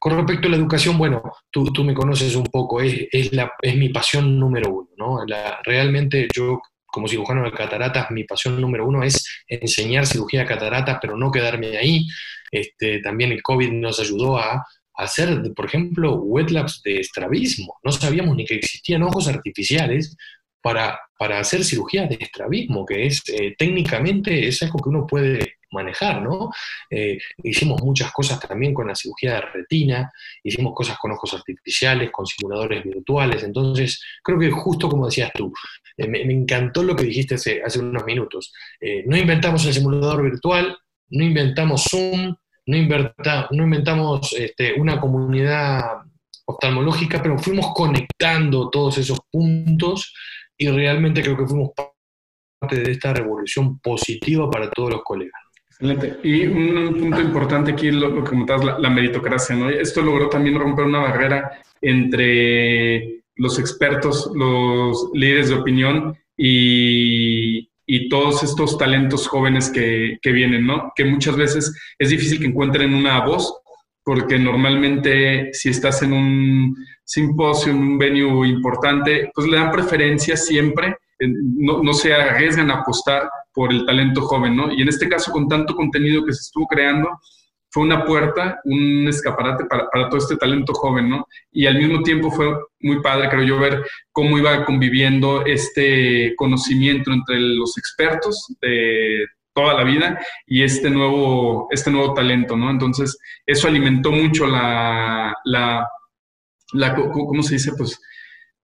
Con 0.00 0.16
respecto 0.16 0.48
a 0.48 0.50
la 0.50 0.56
educación, 0.56 0.98
bueno, 0.98 1.22
tú, 1.52 1.72
tú 1.72 1.84
me 1.84 1.94
conoces 1.94 2.34
un 2.34 2.46
poco, 2.46 2.80
es, 2.80 3.06
es, 3.12 3.32
la, 3.32 3.52
es 3.62 3.76
mi 3.76 3.90
pasión 3.90 4.40
número 4.40 4.70
uno. 4.70 4.88
¿no? 4.96 5.24
Realmente 5.62 6.26
yo 6.34 6.60
como 6.84 7.06
cirujano 7.06 7.44
de 7.44 7.52
cataratas, 7.52 8.10
mi 8.10 8.24
pasión 8.24 8.60
número 8.60 8.84
uno 8.84 9.04
es 9.04 9.24
enseñar 9.46 10.04
cirugía 10.04 10.40
de 10.40 10.46
cataratas, 10.46 10.98
pero 11.00 11.16
no 11.16 11.30
quedarme 11.30 11.76
ahí. 11.78 12.08
Este, 12.50 12.98
también 12.98 13.30
el 13.30 13.40
COVID 13.40 13.70
nos 13.70 14.00
ayudó 14.00 14.36
a 14.36 14.66
hacer, 14.94 15.42
por 15.54 15.66
ejemplo, 15.66 16.16
wet 16.16 16.50
labs 16.50 16.82
de 16.82 16.98
estrabismo. 16.98 17.78
No 17.84 17.92
sabíamos 17.92 18.36
ni 18.36 18.44
que 18.44 18.56
existían 18.56 19.04
ojos 19.04 19.28
artificiales 19.28 20.16
para, 20.62 21.00
hacer 21.18 21.62
cirugía 21.62 22.06
de 22.06 22.18
estrabismo, 22.20 22.84
que 22.84 23.06
es 23.06 23.22
eh, 23.28 23.54
técnicamente 23.56 24.48
es 24.48 24.60
algo 24.62 24.80
que 24.80 24.88
uno 24.88 25.06
puede 25.06 25.58
manejar, 25.70 26.20
¿no? 26.20 26.50
Eh, 26.90 27.16
hicimos 27.44 27.80
muchas 27.82 28.12
cosas 28.12 28.40
también 28.40 28.74
con 28.74 28.88
la 28.88 28.94
cirugía 28.94 29.34
de 29.34 29.40
retina, 29.40 30.12
hicimos 30.42 30.74
cosas 30.74 30.98
con 30.98 31.12
ojos 31.12 31.32
artificiales, 31.34 32.10
con 32.10 32.26
simuladores 32.26 32.82
virtuales, 32.82 33.42
entonces 33.44 34.02
creo 34.22 34.38
que 34.38 34.50
justo 34.50 34.88
como 34.88 35.06
decías 35.06 35.30
tú, 35.32 35.52
eh, 35.96 36.08
me, 36.08 36.20
encantó 36.22 36.82
lo 36.82 36.96
que 36.96 37.04
dijiste 37.04 37.36
hace, 37.36 37.78
unos 37.78 38.04
minutos, 38.04 38.52
no 39.06 39.16
inventamos 39.16 39.64
el 39.64 39.74
simulador 39.74 40.24
virtual, 40.24 40.76
no 41.10 41.24
inventamos 41.24 41.84
Zoom, 41.88 42.34
no, 42.66 42.76
no 43.50 43.64
inventamos 43.64 44.32
este, 44.32 44.74
una 44.74 45.00
comunidad 45.00 46.02
oftalmológica, 46.44 47.22
pero 47.22 47.38
fuimos 47.38 47.72
conectando 47.74 48.70
todos 48.70 48.98
esos 48.98 49.20
puntos 49.30 50.12
y 50.62 50.68
realmente 50.68 51.22
creo 51.22 51.36
que 51.36 51.46
fuimos 51.46 51.70
parte 52.60 52.80
de 52.80 52.92
esta 52.92 53.12
revolución 53.12 53.80
positiva 53.80 54.48
para 54.48 54.70
todos 54.70 54.90
los 54.92 55.02
colegas. 55.02 55.40
Excelente. 55.66 56.18
Y 56.22 56.46
un, 56.46 56.96
punto 56.96 57.20
importante 57.20 57.72
aquí, 57.72 57.90
lo, 57.90 58.08
lo 58.08 58.22
que 58.22 58.30
comentabas, 58.30 58.64
la, 58.64 58.78
la, 58.78 58.90
meritocracia, 58.90 59.56
¿no? 59.56 59.68
Esto 59.68 60.02
logró 60.02 60.28
también 60.28 60.58
romper 60.58 60.84
una 60.84 61.00
barrera 61.00 61.50
entre 61.80 63.24
los 63.34 63.58
expertos, 63.58 64.30
los 64.36 65.10
líderes 65.14 65.48
de 65.48 65.56
opinión 65.56 66.16
y, 66.36 67.68
y 67.86 68.08
todos 68.08 68.44
estos 68.44 68.78
talentos 68.78 69.26
jóvenes 69.26 69.68
que, 69.70 70.18
que, 70.22 70.30
vienen, 70.30 70.64
¿no? 70.64 70.92
Que 70.94 71.04
muchas 71.04 71.36
veces 71.36 71.76
es 71.98 72.10
difícil 72.10 72.38
que 72.38 72.46
encuentren 72.46 72.94
una 72.94 73.24
voz, 73.24 73.52
porque 74.04 74.38
normalmente 74.38 75.52
si 75.52 75.70
estás 75.70 76.02
en 76.02 76.12
un 76.12 76.76
simposio, 77.12 77.74
un 77.74 77.98
venue 77.98 78.48
importante, 78.48 79.30
pues 79.34 79.46
le 79.46 79.58
dan 79.58 79.70
preferencia 79.70 80.34
siempre, 80.34 80.96
no, 81.18 81.82
no, 81.82 81.92
se 81.92 82.14
arriesgan 82.14 82.70
a 82.70 82.80
apostar 82.80 83.28
por 83.52 83.70
el 83.70 83.84
talento 83.84 84.22
joven, 84.22 84.56
¿no? 84.56 84.72
Y 84.72 84.80
en 84.80 84.88
este 84.88 85.10
caso, 85.10 85.30
con 85.30 85.46
tanto 85.46 85.74
contenido 85.74 86.24
que 86.24 86.32
se 86.32 86.40
estuvo 86.40 86.66
creando, 86.66 87.20
fue 87.70 87.82
una 87.84 88.04
puerta, 88.06 88.60
un 88.64 89.06
escaparate 89.08 89.66
para, 89.66 89.88
para, 89.90 90.08
todo 90.08 90.18
este 90.18 90.36
talento 90.36 90.72
joven, 90.72 91.10
¿no? 91.10 91.26
Y 91.52 91.66
al 91.66 91.78
mismo 91.78 92.02
tiempo 92.02 92.30
fue 92.30 92.46
muy 92.80 93.02
padre, 93.02 93.28
creo 93.28 93.44
yo, 93.44 93.58
ver 93.58 93.84
cómo 94.10 94.38
iba 94.38 94.64
conviviendo 94.64 95.44
este 95.44 96.34
conocimiento 96.36 97.12
entre 97.12 97.38
los 97.38 97.76
expertos 97.76 98.56
de 98.62 99.26
toda 99.54 99.74
la 99.74 99.84
vida 99.84 100.18
y 100.46 100.62
este 100.62 100.88
nuevo, 100.88 101.68
este 101.70 101.90
nuevo 101.90 102.14
talento, 102.14 102.56
¿no? 102.56 102.70
Entonces, 102.70 103.18
eso 103.44 103.68
alimentó 103.68 104.12
mucho 104.12 104.46
la, 104.46 105.34
la, 105.44 105.86
la 106.72 106.94
¿cómo 106.94 107.42
se 107.42 107.54
dice? 107.54 107.72
Pues, 107.76 108.00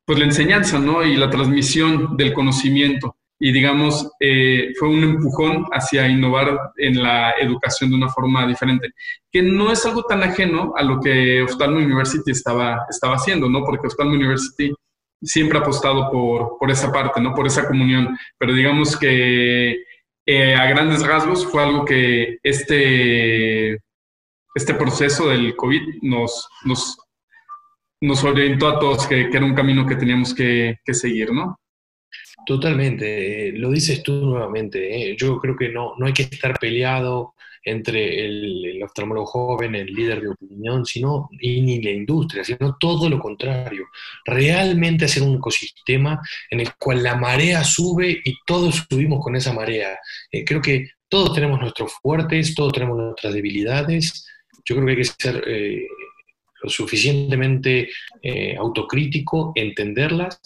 pues 0.05 0.19
la 0.19 0.25
enseñanza, 0.25 0.79
¿no? 0.79 1.05
Y 1.05 1.17
la 1.17 1.31
transmisión 1.31 2.17
del 2.17 2.33
conocimiento. 2.33 3.17
Y 3.41 3.53
digamos, 3.53 4.11
eh, 4.19 4.73
fue 4.79 4.89
un 4.89 5.05
empujón 5.05 5.67
hacia 5.73 6.09
innovar 6.09 6.59
en 6.77 7.03
la 7.03 7.33
educación 7.33 7.91
de 7.91 7.97
una 7.97 8.09
forma 8.09 8.47
diferente, 8.47 8.91
que 9.31 9.43
no 9.43 9.71
es 9.71 9.87
algo 9.87 10.03
tan 10.03 10.23
ajeno 10.25 10.73
a 10.77 10.83
lo 10.83 10.99
que 11.01 11.43
Oftalmo 11.43 11.77
University 11.79 12.33
estaba, 12.33 12.85
estaba 12.91 13.15
haciendo, 13.15 13.49
¿no? 13.49 13.65
Porque 13.65 13.87
Oftalmo 13.87 14.15
University 14.15 14.73
siempre 15.23 15.59
ha 15.59 15.63
apostado 15.63 16.11
por, 16.11 16.59
por 16.59 16.71
esa 16.71 16.91
parte, 16.91 17.21
¿no? 17.21 17.35
Por 17.35 17.47
esa 17.47 17.69
comunión. 17.69 18.19
Pero 18.39 18.55
digamos 18.55 18.97
que 18.97 19.85
eh, 20.27 20.55
a 20.55 20.67
grandes 20.67 21.07
rasgos 21.07 21.47
fue 21.47 21.63
algo 21.63 21.85
que 21.85 22.39
este, 22.43 23.79
este 24.55 24.75
proceso 24.75 25.29
del 25.29 25.57
COVID 25.57 26.03
nos, 26.03 26.49
nos, 26.65 26.99
nos 28.01 28.25
orientó 28.25 28.69
a 28.69 28.79
todos 28.79 29.07
que, 29.07 29.23
era 29.23 29.45
un 29.45 29.55
camino 29.55 29.87
que 29.87 29.97
teníamos 29.97 30.35
que, 30.35 30.79
seguir, 30.93 31.33
¿no? 31.33 31.59
Totalmente, 32.47 33.53
lo 33.53 33.71
dices 33.71 34.03
tú 34.03 34.13
nuevamente, 34.13 35.11
¿eh? 35.11 35.17
yo 35.19 35.39
creo 35.39 35.57
que 35.57 35.69
no, 35.69 35.95
no 35.99 36.07
hay 36.07 36.13
que 36.13 36.23
estar 36.23 36.59
peleado 36.59 37.35
entre 37.71 38.25
el, 38.25 38.83
oftalmólogo 38.83 39.27
joven, 39.27 39.75
el 39.75 39.93
líder 39.93 40.21
de 40.21 40.29
opinión, 40.29 40.87
sino, 40.87 41.29
y 41.41 41.61
ni 41.61 41.83
la 41.83 41.91
industria, 41.91 42.45
sino 42.45 42.77
todo 42.79 43.09
lo 43.09 43.19
contrario. 43.19 43.87
Realmente 44.25 45.05
hacer 45.05 45.23
un 45.23 45.37
ecosistema 45.37 46.21
en 46.51 46.61
el 46.61 46.75
cual 46.77 47.03
la 47.03 47.17
marea 47.17 47.65
sube 47.65 48.21
y 48.25 48.35
todos 48.47 48.87
subimos 48.89 49.23
con 49.23 49.37
esa 49.37 49.53
marea. 49.53 49.99
Eh, 50.31 50.45
creo 50.45 50.61
que 50.61 50.91
todos 51.09 51.35
tenemos 51.35 51.61
nuestros 51.61 51.93
fuertes, 52.01 52.55
todos 52.55 52.73
tenemos 52.73 52.97
nuestras 52.97 53.35
debilidades. 53.35 54.27
Yo 54.65 54.75
creo 54.77 54.87
que 54.87 54.93
hay 54.93 54.99
que 54.99 55.05
ser 55.05 55.45
eh, 55.47 55.87
lo 56.61 56.69
suficientemente 56.69 57.89
eh, 58.23 58.57
autocrítico, 58.57 59.53
entenderlas 59.55 60.41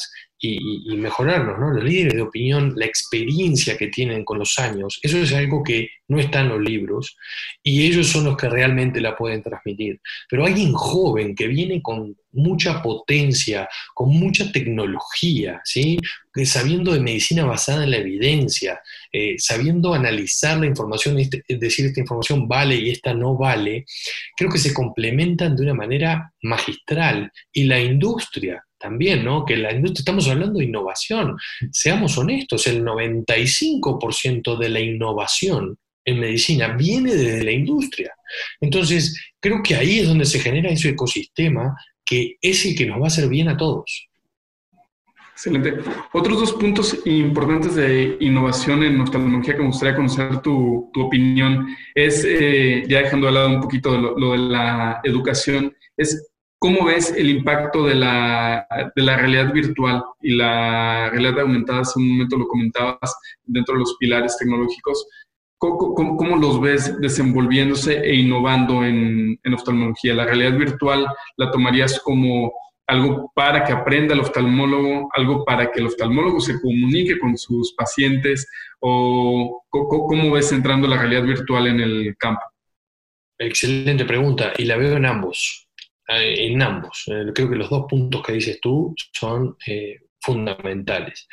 y, 0.45 0.97
mejorarnos, 0.97 1.59
¿no? 1.59 1.71
Los 1.71 1.85
líderes 1.85 2.15
de 2.15 2.23
opinión, 2.23 2.73
la 2.77 2.87
experiencia 2.87 3.77
que 3.77 3.87
tienen 3.87 4.25
con 4.25 4.41
los 4.41 4.59
años, 4.59 4.99
eso 5.03 5.19
es 5.19 5.33
algo 5.33 5.63
que 5.63 5.89
no 6.09 6.19
está 6.19 6.41
en 6.41 6.49
los 6.49 6.61
libros 6.61 7.17
y 7.63 7.87
ellos 7.87 8.09
son 8.09 8.25
los 8.25 8.37
que 8.37 8.49
realmente 8.49 9.01
la 9.01 9.17
pueden 9.17 9.43
transmitir. 9.43 10.01
Pero 10.29 10.45
alguien 10.45 10.73
joven 10.73 11.35
que 11.35 11.47
viene 11.47 11.81
con 11.81 12.17
mucha 12.33 12.83
potencia, 12.83 13.69
con 13.95 14.09
mucha 14.11 14.51
tecnología, 14.51 15.61
¿sí? 15.65 15.99
sabiendo 16.45 16.93
de 16.93 17.01
medicina 17.01 17.45
basada 17.45 17.85
en 17.85 17.91
la 17.91 17.99
evidencia, 17.99 18.81
eh, 19.13 19.35
sabiendo 19.39 19.93
analizar 19.93 20.59
la 20.59 20.67
información, 20.67 21.19
es 21.19 21.61
decir, 21.61 21.87
esta 21.87 22.01
información 22.01 22.49
vale 22.49 22.77
y 22.77 22.91
esta 22.91 23.13
no 23.13 23.37
vale, 23.37 23.85
creo 24.37 24.51
que 24.51 24.59
se 24.59 24.73
complementan 24.73 25.55
de 25.55 25.63
una 25.63 25.75
manera 25.75 26.33
magistral. 26.43 27.31
Y 27.53 27.62
la 27.65 27.81
industria, 27.81 28.65
también, 28.79 29.25
¿no? 29.25 29.45
Que 29.45 29.57
la 29.57 29.73
industria, 29.73 30.01
estamos 30.01 30.29
hablando 30.29 30.59
de 30.59 30.67
innovación, 30.67 31.37
seamos 31.71 32.19
honestos, 32.19 32.67
el 32.67 32.85
95% 32.85 34.59
de 34.59 34.69
la 34.69 34.81
innovación 34.81 35.79
en 36.05 36.21
medicina 36.21 36.69
viene 36.77 37.15
desde 37.15 37.45
la 37.45 37.53
industria. 37.53 38.13
Entonces, 38.61 39.33
creo 39.41 39.63
que 39.63 39.77
ahí 39.77 40.01
es 40.01 40.09
donde 40.09 40.25
se 40.25 40.41
genera 40.41 40.71
ese 40.71 40.91
ecosistema 40.91 41.77
que 42.05 42.37
es 42.41 42.67
el 42.67 42.75
que 42.75 42.87
nos 42.87 43.01
va 43.01 43.05
a 43.05 43.07
hacer 43.07 43.29
bien 43.29 43.49
a 43.49 43.57
todos. 43.57 44.09
Excelente. 45.33 45.75
Otros 46.13 46.39
dos 46.39 46.53
puntos 46.53 47.01
importantes 47.05 47.75
de 47.75 48.17
innovación 48.21 48.85
en 48.85 49.01
oftalmología 49.01 49.55
que 49.55 49.61
me 49.61 49.69
gustaría 49.69 49.97
conocer 49.97 50.41
tu, 50.41 50.91
opinión 50.95 51.67
es, 51.95 52.25
eh, 52.25 52.85
ya 52.87 52.99
dejando 52.99 53.27
de 53.27 53.33
lado 53.33 53.49
un 53.49 53.61
poquito 53.61 53.97
lo, 53.97 54.33
de 54.33 54.39
la 54.39 55.01
educación, 55.03 55.75
es 55.97 56.32
¿cómo 56.63 56.85
ves 56.85 57.13
el 57.17 57.29
impacto 57.29 57.85
de 57.85 57.97
la, 57.97 58.65
de 58.95 59.03
la 59.03 59.17
realidad 59.17 59.53
virtual 59.53 60.05
y 60.21 60.37
la 60.37 61.11
realidad 61.11 61.41
aumentada? 61.41 61.81
Hace 61.81 61.99
un 61.99 62.09
momento 62.11 62.37
lo 62.37 62.47
comentabas 62.47 63.17
dentro 63.43 63.75
de 63.75 63.81
los 63.81 63.97
pilares 63.99 64.39
tecnológicos. 64.39 65.05
¿Cómo, 65.59 66.37
los 66.37 66.61
ves 66.61 67.01
desenvolviéndose 67.01 67.99
e 67.99 68.15
innovando 68.15 68.85
en, 68.85 69.39
en, 69.43 69.55
oftalmología? 69.55 70.15
¿La 70.15 70.25
realidad 70.25 70.57
virtual 70.57 71.07
la 71.37 71.51
tomarías 71.51 72.01
como 72.01 72.53
algo 72.87 73.33
para 73.35 73.65
que 73.65 73.73
aprenda 73.73 74.15
el 74.15 74.21
oftalmólogo, 74.21 75.09
algo 75.15 75.45
para 75.45 75.71
que 75.71 75.81
el 75.81 75.87
oftalmólogo 75.87 76.41
se 76.41 76.61
comunique 76.61 77.19
con 77.19 77.37
sus 77.37 77.75
pacientes? 77.75 78.49
¿O 78.79 79.65
cómo 79.69 80.31
ves 80.31 80.53
entrando 80.53 80.87
la 80.87 80.99
realidad 80.99 81.25
virtual 81.25 81.67
en 81.67 81.81
el 81.81 82.17
campo? 82.17 82.43
Excelente 83.39 84.05
pregunta 84.05 84.53
y 84.57 84.65
la 84.65 84.77
veo 84.77 84.97
en 84.97 85.07
ambos, 85.07 85.62
en 86.09 86.63
ambos. 86.63 87.05
Eh, 87.07 87.33
creo 87.35 87.51
que 87.51 87.57
los 87.57 87.71
dos 87.71 87.87
puntos 87.89 88.23
que 88.23 88.33
dices 88.35 88.61
tú 88.61 88.95
son 89.13 89.57
eh, 89.67 90.01
fundamentales 90.21 91.27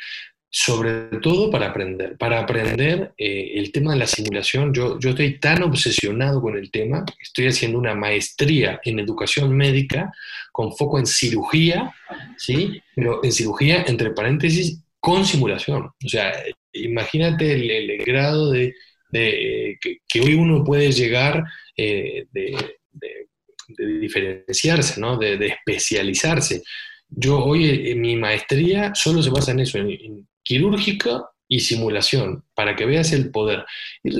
sobre 0.52 1.20
todo 1.20 1.48
para 1.48 1.68
aprender. 1.68 2.16
Para 2.18 2.40
aprender 2.40 3.12
eh, 3.16 3.52
el 3.54 3.70
tema 3.70 3.92
de 3.92 4.00
la 4.00 4.06
simulación, 4.06 4.74
yo, 4.74 4.98
yo 4.98 5.10
estoy 5.10 5.38
tan 5.38 5.62
obsesionado 5.62 6.42
con 6.42 6.56
el 6.56 6.72
tema, 6.72 7.04
estoy 7.20 7.46
haciendo 7.46 7.78
una 7.78 7.94
maestría 7.94 8.80
en 8.84 8.98
educación 8.98 9.56
médica 9.56 10.12
con 10.50 10.74
foco 10.76 10.98
en 10.98 11.06
cirugía, 11.06 11.94
¿sí? 12.36 12.82
Pero 12.96 13.22
en 13.22 13.30
cirugía, 13.30 13.84
entre 13.86 14.10
paréntesis, 14.10 14.82
con 14.98 15.24
simulación. 15.24 15.84
O 16.04 16.08
sea, 16.08 16.32
imagínate 16.72 17.52
el, 17.52 18.04
grado 18.04 18.50
de, 18.50 18.74
que, 19.12 20.20
hoy 20.20 20.34
uno 20.34 20.64
puede 20.64 20.90
llegar 20.90 21.44
eh, 21.76 22.26
de, 22.32 22.56
diferenciarse, 23.76 25.00
¿no? 25.00 25.16
de, 25.16 25.46
especializarse. 25.46 26.62
Yo 27.08 27.44
hoy 27.44 27.90
en 27.90 28.00
mi 28.00 28.16
maestría 28.16 28.92
solo 28.94 29.22
se 29.22 29.30
basa 29.30 29.50
en 29.52 29.60
eso, 29.60 29.78
en, 29.78 30.26
quirúrgica 30.42 31.24
y 31.48 31.60
simulación, 31.60 32.44
para 32.54 32.76
que 32.76 32.86
veas 32.86 33.12
el 33.12 33.30
poder. 33.30 33.64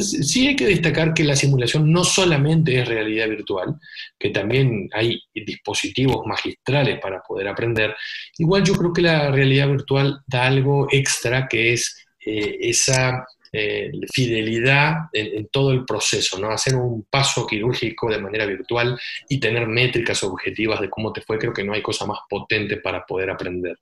Sí 0.00 0.48
hay 0.48 0.56
que 0.56 0.66
destacar 0.66 1.14
que 1.14 1.22
la 1.22 1.36
simulación 1.36 1.90
no 1.90 2.02
solamente 2.02 2.80
es 2.80 2.88
realidad 2.88 3.28
virtual, 3.28 3.76
que 4.18 4.30
también 4.30 4.88
hay 4.92 5.20
dispositivos 5.32 6.26
magistrales 6.26 6.98
para 7.00 7.22
poder 7.22 7.46
aprender. 7.48 7.94
Igual 8.38 8.64
yo 8.64 8.74
creo 8.74 8.92
que 8.92 9.02
la 9.02 9.30
realidad 9.30 9.68
virtual 9.68 10.20
da 10.26 10.46
algo 10.46 10.88
extra 10.90 11.46
que 11.46 11.72
es 11.72 12.04
eh, 12.26 12.58
esa 12.60 13.24
eh, 13.52 13.90
fidelidad 14.12 15.08
en, 15.12 15.48
todo 15.48 15.72
el 15.72 15.84
proceso, 15.84 16.38
¿no? 16.38 16.50
Hacer 16.50 16.76
un 16.76 17.04
paso 17.10 17.46
quirúrgico 17.46 18.08
de 18.08 18.18
manera 18.18 18.46
virtual 18.46 18.98
y 19.28 19.40
tener 19.40 19.66
métricas 19.66 20.22
objetivas 20.22 20.80
de 20.80 20.88
cómo 20.88 21.12
te 21.12 21.20
fue, 21.20 21.38
creo 21.38 21.52
que 21.52 21.64
no 21.64 21.72
hay 21.72 21.82
cosa 21.82 22.06
más 22.06 22.20
potente 22.28 22.76
para 22.76 23.04
poder 23.04 23.30
aprender. 23.30 23.78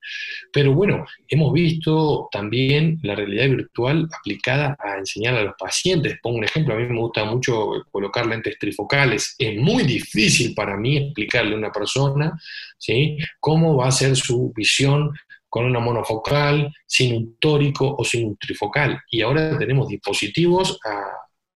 Pero 0.51 0.73
bueno, 0.73 1.05
hemos 1.27 1.53
visto 1.53 2.29
también 2.31 2.99
la 3.03 3.15
realidad 3.15 3.49
virtual 3.49 4.09
aplicada 4.19 4.75
a 4.79 4.97
enseñar 4.97 5.35
a 5.35 5.43
los 5.43 5.55
pacientes. 5.57 6.17
Pongo 6.21 6.39
un 6.39 6.45
ejemplo, 6.45 6.73
a 6.73 6.77
mí 6.77 6.87
me 6.87 6.99
gusta 6.99 7.25
mucho 7.25 7.85
colocar 7.91 8.25
lentes 8.25 8.57
trifocales. 8.57 9.35
Es 9.37 9.55
muy 9.55 9.83
difícil 9.83 10.55
para 10.55 10.77
mí 10.77 10.97
explicarle 10.97 11.53
a 11.53 11.57
una 11.57 11.71
persona 11.71 12.39
¿sí? 12.77 13.17
cómo 13.39 13.75
va 13.77 13.87
a 13.87 13.91
ser 13.91 14.15
su 14.15 14.51
visión 14.55 15.11
con 15.49 15.65
una 15.65 15.79
monofocal, 15.79 16.71
sin 16.85 17.15
un 17.15 17.37
tórico 17.39 17.95
o 17.97 18.03
sin 18.03 18.27
un 18.27 18.37
trifocal. 18.37 18.99
Y 19.09 19.21
ahora 19.21 19.57
tenemos 19.57 19.87
dispositivos, 19.87 20.79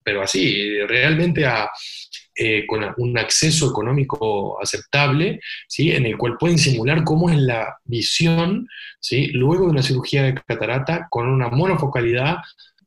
pero 0.03 0.21
así, 0.21 0.79
realmente 0.87 1.45
eh, 2.35 2.65
con 2.65 2.81
un 2.97 3.17
acceso 3.17 3.69
económico 3.69 4.59
aceptable, 4.61 5.39
¿sí? 5.67 5.91
en 5.91 6.05
el 6.05 6.17
cual 6.17 6.37
pueden 6.39 6.57
simular 6.57 7.03
cómo 7.03 7.29
es 7.29 7.37
la 7.37 7.77
visión 7.83 8.67
¿sí? 8.99 9.27
luego 9.27 9.65
de 9.65 9.71
una 9.71 9.83
cirugía 9.83 10.23
de 10.23 10.35
catarata 10.35 11.07
con 11.09 11.27
una 11.27 11.49
monofocalidad 11.49 12.37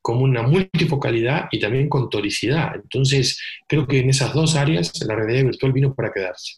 como 0.01 0.21
una 0.21 0.43
multifocalidad 0.43 1.49
y 1.51 1.61
también 1.61 1.89
con 1.89 2.11
toricidad. 2.11 2.75
Entonces, 2.75 3.41
creo 3.67 3.87
que 3.87 4.01
en 4.01 4.11
esas 4.11 4.35
dos 4.35 4.55
áreas 4.55 4.93
la 5.07 5.15
realidad 5.15 5.45
virtual 5.45 5.73
vino 5.73 5.95
para 5.95 6.13
quedarse. 6.13 6.57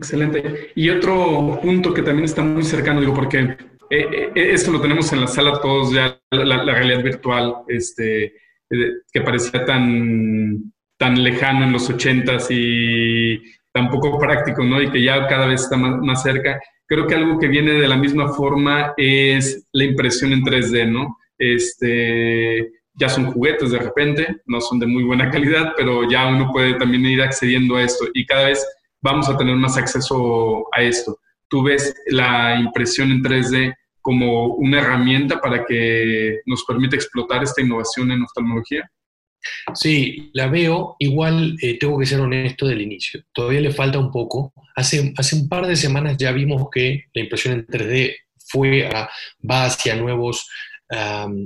Excelente. 0.00 0.72
Y 0.76 0.88
otro 0.88 1.60
punto 1.62 1.92
que 1.92 2.00
también 2.00 2.24
está 2.24 2.42
muy 2.42 2.62
cercano, 2.62 3.00
digo, 3.00 3.12
porque 3.12 3.38
eh, 3.90 4.06
eh, 4.10 4.32
esto 4.34 4.72
lo 4.72 4.80
tenemos 4.80 5.12
en 5.12 5.20
la 5.20 5.26
sala 5.26 5.60
todos 5.60 5.92
ya, 5.92 6.18
la, 6.30 6.64
realidad 6.64 7.02
virtual, 7.02 7.56
este, 7.68 8.32
que 8.70 9.20
parecía 9.20 9.62
tan, 9.66 10.72
tan 10.96 11.22
lejano 11.22 11.66
en 11.66 11.72
los 11.72 11.90
ochentas 11.90 12.46
y 12.48 13.42
tan 13.72 13.90
poco 13.90 14.18
práctico, 14.18 14.64
¿no? 14.64 14.80
Y 14.80 14.90
que 14.90 15.02
ya 15.02 15.26
cada 15.26 15.44
vez 15.44 15.64
está 15.64 15.76
más, 15.76 16.00
más, 16.00 16.22
cerca. 16.22 16.58
Creo 16.86 17.06
que 17.06 17.14
algo 17.14 17.38
que 17.38 17.48
viene 17.48 17.72
de 17.72 17.86
la 17.86 17.98
misma 17.98 18.32
forma 18.32 18.94
es 18.96 19.68
la 19.72 19.84
impresión 19.84 20.32
en 20.32 20.42
3D, 20.42 20.90
¿no? 20.90 21.18
Este, 21.36 22.70
ya 22.94 23.10
son 23.10 23.26
juguetes 23.32 23.70
de 23.70 23.80
repente, 23.80 24.36
no 24.46 24.62
son 24.62 24.78
de 24.78 24.86
muy 24.86 25.02
buena 25.02 25.30
calidad, 25.30 25.74
pero 25.76 26.08
ya 26.08 26.26
uno 26.26 26.50
puede 26.50 26.72
también 26.76 27.04
ir 27.04 27.20
accediendo 27.20 27.76
a 27.76 27.82
esto 27.82 28.06
y 28.14 28.24
cada 28.24 28.46
vez 28.46 28.66
vamos 29.02 29.28
a 29.28 29.36
tener 29.36 29.56
más 29.56 29.76
acceso 29.76 30.64
a 30.72 30.82
esto. 30.82 31.18
¿Tú 31.48 31.64
ves 31.64 31.94
la 32.06 32.58
impresión 32.58 33.10
en 33.10 33.22
3D 33.22 33.74
como 34.00 34.54
una 34.54 34.80
herramienta 34.80 35.40
para 35.40 35.64
que 35.64 36.40
nos 36.46 36.64
permita 36.64 36.96
explotar 36.96 37.42
esta 37.42 37.60
innovación 37.60 38.10
en 38.12 38.22
oftalmología? 38.22 38.90
Sí, 39.74 40.30
la 40.34 40.48
veo. 40.48 40.96
Igual 40.98 41.56
eh, 41.60 41.78
tengo 41.78 41.98
que 41.98 42.06
ser 42.06 42.20
honesto 42.20 42.66
del 42.66 42.82
inicio. 42.82 43.22
Todavía 43.32 43.60
le 43.60 43.72
falta 43.72 43.98
un 43.98 44.10
poco. 44.10 44.52
Hace, 44.76 45.00
un 45.00 45.48
par 45.48 45.66
de 45.66 45.76
semanas 45.76 46.16
ya 46.16 46.32
vimos 46.32 46.68
que 46.70 47.04
la 47.14 47.22
impresión 47.22 47.54
en 47.54 47.66
3D 47.66 48.16
fue 48.46 48.88
va 49.48 49.64
hacia 49.64 49.96
nuevos 49.96 50.48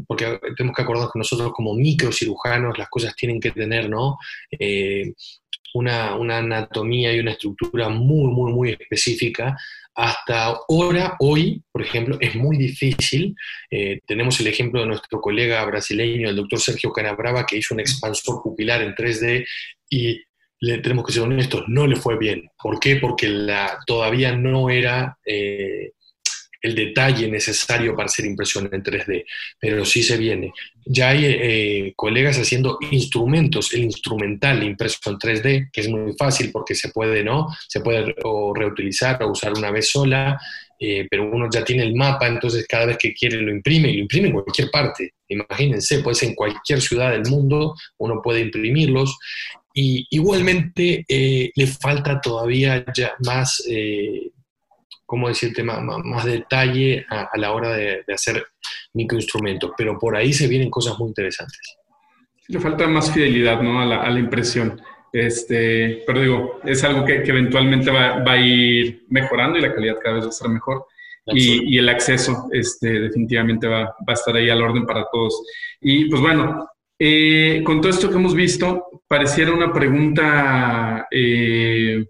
porque 0.06 0.40
tenemos 0.56 0.74
que 0.74 0.82
acordarnos 0.82 1.12
que 1.12 1.18
nosotros 1.18 1.52
como 1.52 1.74
microcirujanos 1.74 2.78
las 2.78 2.88
cosas 2.88 3.14
tienen 3.14 3.40
que 3.40 3.50
tener, 3.50 3.90
¿no? 3.90 4.16
Eh, 4.50 5.12
una, 5.74 6.38
anatomía 6.38 7.12
y 7.12 7.20
una 7.20 7.32
estructura 7.32 7.88
muy, 7.88 8.32
muy, 8.32 8.52
muy 8.52 8.70
específica. 8.70 9.56
Hasta 9.94 10.54
ahora, 10.68 11.16
hoy, 11.20 11.62
por 11.70 11.82
ejemplo, 11.82 12.16
es 12.20 12.34
muy 12.34 12.56
difícil. 12.56 13.36
Eh, 13.70 14.00
tenemos 14.06 14.40
el 14.40 14.48
ejemplo 14.48 14.80
de 14.80 14.86
nuestro 14.86 15.20
colega 15.20 15.64
brasileño, 15.64 16.28
el 16.28 16.36
doctor 16.36 16.60
Sergio 16.60 16.92
Canabrava, 16.92 17.46
que 17.46 17.58
hizo 17.58 17.74
un 17.74 17.80
expansor 17.80 18.42
pupilar 18.42 18.82
en 18.82 18.94
3D 18.94 19.46
y 19.90 20.20
le 20.60 20.78
tenemos 20.78 21.04
que 21.04 21.12
ser 21.12 21.22
honestos, 21.22 21.64
no 21.68 21.86
le 21.86 21.96
fue 21.96 22.16
bien. 22.18 22.48
¿Por 22.60 22.80
qué? 22.80 22.96
Porque 22.96 23.28
la, 23.28 23.78
todavía 23.86 24.34
no 24.34 24.70
era 24.70 25.18
eh, 25.24 25.92
el 26.64 26.74
detalle 26.74 27.28
necesario 27.28 27.94
para 27.94 28.06
hacer 28.06 28.24
impresión 28.24 28.70
en 28.72 28.82
3D, 28.82 29.26
pero 29.60 29.84
sí 29.84 30.02
se 30.02 30.16
viene. 30.16 30.50
Ya 30.86 31.10
hay 31.10 31.26
eh, 31.26 31.92
colegas 31.94 32.38
haciendo 32.38 32.78
instrumentos, 32.90 33.74
el 33.74 33.84
instrumental 33.84 34.62
impreso 34.62 34.98
en 35.10 35.18
3D, 35.18 35.68
que 35.70 35.82
es 35.82 35.88
muy 35.88 36.14
fácil 36.14 36.50
porque 36.50 36.74
se 36.74 36.88
puede, 36.88 37.22
¿no? 37.22 37.48
Se 37.68 37.80
puede 37.80 38.14
reutilizar 38.54 39.22
o 39.22 39.30
usar 39.30 39.52
una 39.52 39.70
vez 39.70 39.90
sola, 39.90 40.40
eh, 40.80 41.06
pero 41.10 41.30
uno 41.30 41.50
ya 41.52 41.62
tiene 41.62 41.82
el 41.82 41.94
mapa, 41.94 42.26
entonces 42.28 42.66
cada 42.66 42.86
vez 42.86 42.96
que 42.96 43.12
quiere 43.12 43.42
lo 43.42 43.50
imprime 43.50 43.90
y 43.90 43.96
lo 43.96 44.02
imprime 44.04 44.28
en 44.28 44.32
cualquier 44.32 44.70
parte. 44.70 45.12
Imagínense, 45.28 45.98
puede 45.98 46.14
ser 46.14 46.30
en 46.30 46.34
cualquier 46.34 46.80
ciudad 46.80 47.10
del 47.10 47.30
mundo, 47.30 47.74
uno 47.98 48.22
puede 48.22 48.40
imprimirlos. 48.40 49.18
Y 49.74 50.06
igualmente 50.08 51.04
eh, 51.06 51.50
le 51.54 51.66
falta 51.66 52.22
todavía 52.22 52.86
ya 52.96 53.12
más 53.18 53.62
¿cómo 55.06 55.28
decirte?, 55.28 55.62
más, 55.62 55.80
más 55.82 56.24
detalle 56.24 57.06
a, 57.08 57.30
la 57.36 57.52
hora 57.52 57.70
de, 57.70 58.04
hacer 58.12 58.46
microinstrumentos, 58.92 59.72
pero 59.76 59.98
por 59.98 60.16
ahí 60.16 60.32
se 60.32 60.46
vienen 60.46 60.70
cosas 60.70 60.98
muy 60.98 61.08
interesantes. 61.08 61.60
Le 62.48 62.60
falta 62.60 62.86
más 62.86 63.12
fidelidad 63.12 63.60
¿no? 63.62 63.80
a, 63.80 63.86
la, 63.86 64.18
impresión. 64.18 64.80
Este, 65.12 66.02
pero 66.06 66.20
digo, 66.20 66.60
es 66.64 66.82
algo 66.84 67.04
que, 67.04 67.22
eventualmente 67.24 67.90
va, 67.90 68.22
va, 68.22 68.32
a 68.32 68.40
ir 68.40 69.04
mejorando 69.08 69.58
y 69.58 69.62
la 69.62 69.74
calidad 69.74 69.98
cada 70.02 70.16
vez 70.16 70.24
va 70.24 70.28
a 70.28 70.30
estar 70.30 70.48
mejor. 70.48 70.86
Y, 71.26 71.74
y, 71.74 71.78
el 71.78 71.88
acceso 71.88 72.48
este, 72.52 73.00
definitivamente 73.00 73.66
va, 73.66 73.84
va, 73.84 73.96
a 74.08 74.12
estar 74.12 74.36
ahí 74.36 74.50
al 74.50 74.62
orden 74.62 74.84
para 74.84 75.06
todos. 75.10 75.42
Y 75.80 76.10
pues 76.10 76.20
bueno, 76.20 76.68
eh, 76.98 77.62
con 77.64 77.80
todo 77.80 77.90
esto 77.90 78.08
que 78.08 78.16
hemos 78.16 78.34
visto, 78.34 79.02
pareciera 79.08 79.52
una 79.52 79.72
pregunta 79.72 81.08
eh, 81.10 82.04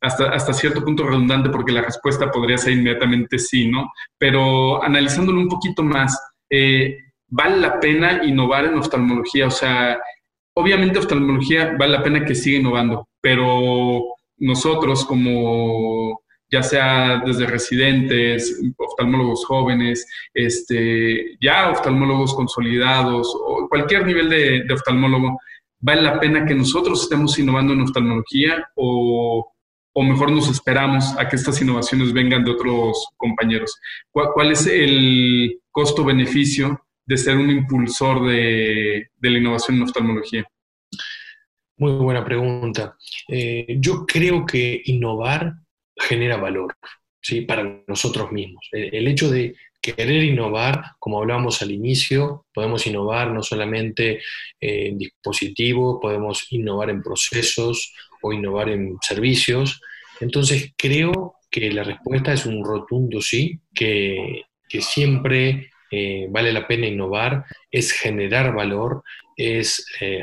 hasta, 0.00 0.30
hasta 0.30 0.52
cierto 0.52 0.84
punto 0.84 1.04
redundante 1.04 1.50
porque 1.50 1.72
la 1.72 1.82
respuesta 1.82 2.30
podría 2.30 2.58
ser 2.58 2.74
inmediatamente 2.74 3.38
sí, 3.38 3.68
¿no? 3.68 3.90
Pero 4.16 4.82
analizándolo 4.82 5.40
un 5.40 5.48
poquito 5.48 5.82
más, 5.82 6.18
eh, 6.50 6.96
¿vale 7.28 7.56
la 7.58 7.80
pena 7.80 8.24
innovar 8.24 8.66
en 8.66 8.78
oftalmología? 8.78 9.48
O 9.48 9.50
sea, 9.50 9.98
obviamente 10.54 10.98
oftalmología 10.98 11.74
vale 11.78 11.92
la 11.92 12.02
pena 12.02 12.24
que 12.24 12.34
siga 12.34 12.58
innovando, 12.58 13.08
pero 13.20 14.04
nosotros 14.38 15.04
como 15.04 16.20
ya 16.50 16.62
sea 16.62 17.20
desde 17.26 17.46
residentes, 17.46 18.58
oftalmólogos 18.78 19.44
jóvenes, 19.44 20.06
este, 20.32 21.36
ya 21.42 21.70
oftalmólogos 21.70 22.34
consolidados 22.34 23.36
o 23.38 23.68
cualquier 23.68 24.06
nivel 24.06 24.30
de, 24.30 24.64
de 24.64 24.74
oftalmólogo, 24.74 25.38
¿vale 25.80 26.02
la 26.02 26.18
pena 26.18 26.46
que 26.46 26.54
nosotros 26.54 27.02
estemos 27.02 27.38
innovando 27.38 27.74
en 27.74 27.82
oftalmología 27.82 28.66
o 28.76 29.52
o 29.92 30.02
mejor 30.02 30.30
nos 30.30 30.48
esperamos 30.48 31.16
a 31.18 31.28
que 31.28 31.36
estas 31.36 31.60
innovaciones 31.60 32.12
vengan 32.12 32.44
de 32.44 32.52
otros 32.52 33.08
compañeros? 33.16 33.74
¿Cuál, 34.10 34.52
es 34.52 34.66
el 34.66 35.60
costo-beneficio 35.70 36.84
de 37.06 37.16
ser 37.16 37.36
un 37.36 37.50
impulsor 37.50 38.26
de, 38.28 39.08
la 39.20 39.38
innovación 39.38 39.76
en 39.76 39.82
oftalmología? 39.82 40.44
Muy 41.78 41.92
buena 41.92 42.24
pregunta. 42.24 42.96
Eh, 43.28 43.76
yo 43.78 44.04
creo 44.04 44.44
que 44.44 44.82
innovar 44.86 45.54
genera 45.96 46.36
valor 46.36 46.74
¿sí? 47.20 47.42
para 47.42 47.82
nosotros 47.86 48.32
mismos. 48.32 48.68
El, 48.72 49.06
hecho 49.08 49.30
de 49.30 49.54
querer 49.80 50.24
innovar, 50.24 50.82
como 50.98 51.18
hablábamos 51.18 51.62
al 51.62 51.70
inicio, 51.70 52.46
podemos 52.52 52.86
innovar 52.86 53.30
no 53.30 53.42
solamente 53.42 54.20
en 54.60 54.98
dispositivos, 54.98 55.98
podemos 56.00 56.46
innovar 56.50 56.90
en 56.90 57.02
procesos 57.02 57.94
o 58.22 58.32
innovar 58.32 58.68
en 58.68 58.96
servicios. 59.00 59.80
Entonces 60.20 60.72
creo 60.76 61.34
que 61.50 61.70
la 61.70 61.84
respuesta 61.84 62.32
es 62.32 62.46
un 62.46 62.64
rotundo 62.64 63.20
sí, 63.20 63.60
que, 63.74 64.42
siempre 64.80 65.70
eh, 65.90 66.26
vale 66.28 66.52
la 66.52 66.66
pena 66.66 66.86
innovar, 66.86 67.44
es 67.70 67.92
generar 67.92 68.54
valor, 68.54 69.02
es 69.34 69.86
eh, 70.00 70.20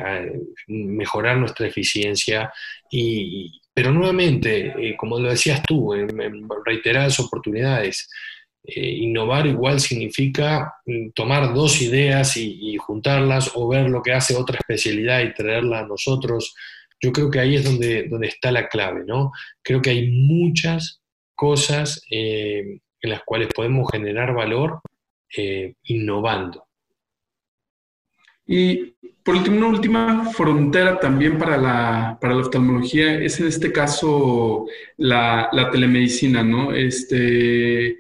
mejorar 0.68 1.38
nuestra 1.38 1.68
eficiencia 1.68 2.54
y, 2.92 3.60
pero 3.74 3.92
nuevamente, 3.92 4.74
eh, 4.78 4.96
como 4.96 5.20
lo 5.20 5.30
decías 5.30 5.64
tú, 5.64 5.94
en, 5.94 6.10
reiteradas 6.64 7.20
oportunidades, 7.20 8.08
innovar 8.68 9.46
igual 9.46 9.80
significa 9.80 10.74
mm, 10.86 11.10
tomar 11.12 11.54
dos 11.54 11.82
ideas 11.82 12.36
y, 12.38 12.78
juntarlas 12.78 13.52
o 13.56 13.68
ver 13.68 13.90
lo 13.90 14.02
que 14.02 14.14
hace 14.14 14.36
otra 14.36 14.58
especialidad 14.60 15.22
y 15.22 15.34
traerla 15.34 15.80
a 15.80 15.88
nosotros. 15.88 16.56
Yo 17.06 17.12
creo 17.12 17.30
que 17.30 17.40
ahí 17.40 17.56
es 17.56 17.64
donde, 17.64 18.08
donde 18.10 18.28
está 18.28 18.52
la 18.52 18.68
clave, 18.68 19.04
¿no? 19.06 19.32
Creo 19.62 19.80
que 19.80 19.92
hay 19.92 20.10
muchas 20.10 21.02
cosas 21.36 22.02
eh, 22.10 22.80
en 23.02 23.10
las 23.10 23.22
cuales 23.24 23.50
podemos 23.54 23.88
generar 23.92 24.34
valor 24.34 24.82
innovando. 25.84 26.66
Y 28.48 28.96
por 29.24 29.36
último, 29.36 29.58
una 29.58 29.68
última 29.68 30.32
frontera 30.32 31.00
también 31.00 31.38
para 31.38 31.58
la, 31.58 32.18
para 32.20 32.34
la 32.34 32.42
oftalmología 32.42 33.16
es 33.20 33.40
en 33.40 33.48
este 33.48 33.72
caso 33.72 34.66
la, 34.98 35.50
la 35.52 35.70
telemedicina, 35.70 36.44
¿no? 36.44 36.72
Este, 36.72 37.98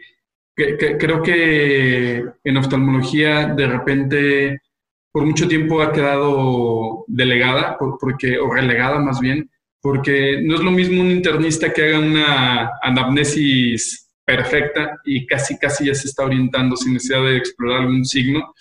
creo 0.56 1.22
que 1.22 2.24
en 2.44 2.58
oftalmología 2.58 3.48
de 3.48 3.68
repente 3.68 4.62
por 5.16 5.26
mucho 5.26 5.48
tiempo 5.48 5.82
ha 5.82 5.94
quedado 5.94 7.06
delegada, 7.08 7.78
porque, 8.02 8.38
o 8.38 8.54
relegada 8.54 9.00
más 9.00 9.22
bien, 9.22 9.50
porque 9.82 10.42
no 10.44 10.56
es 10.56 10.60
lo 10.60 10.72
mismo 10.72 11.00
un 11.00 11.10
internista 11.10 11.72
que 11.72 11.84
haga 11.84 12.00
una 12.00 12.72
anamnesis 12.82 14.10
perfecta 14.26 14.98
y 15.06 15.26
casi 15.26 15.58
casi 15.58 15.86
ya 15.86 15.96
se 15.96 16.10
está 16.10 16.26
orientando 16.26 16.76
sin 16.76 16.96
necesidad 16.96 17.24
de 17.24 17.38
explorar 17.38 17.84
algún 17.84 18.04
signo 18.04 18.54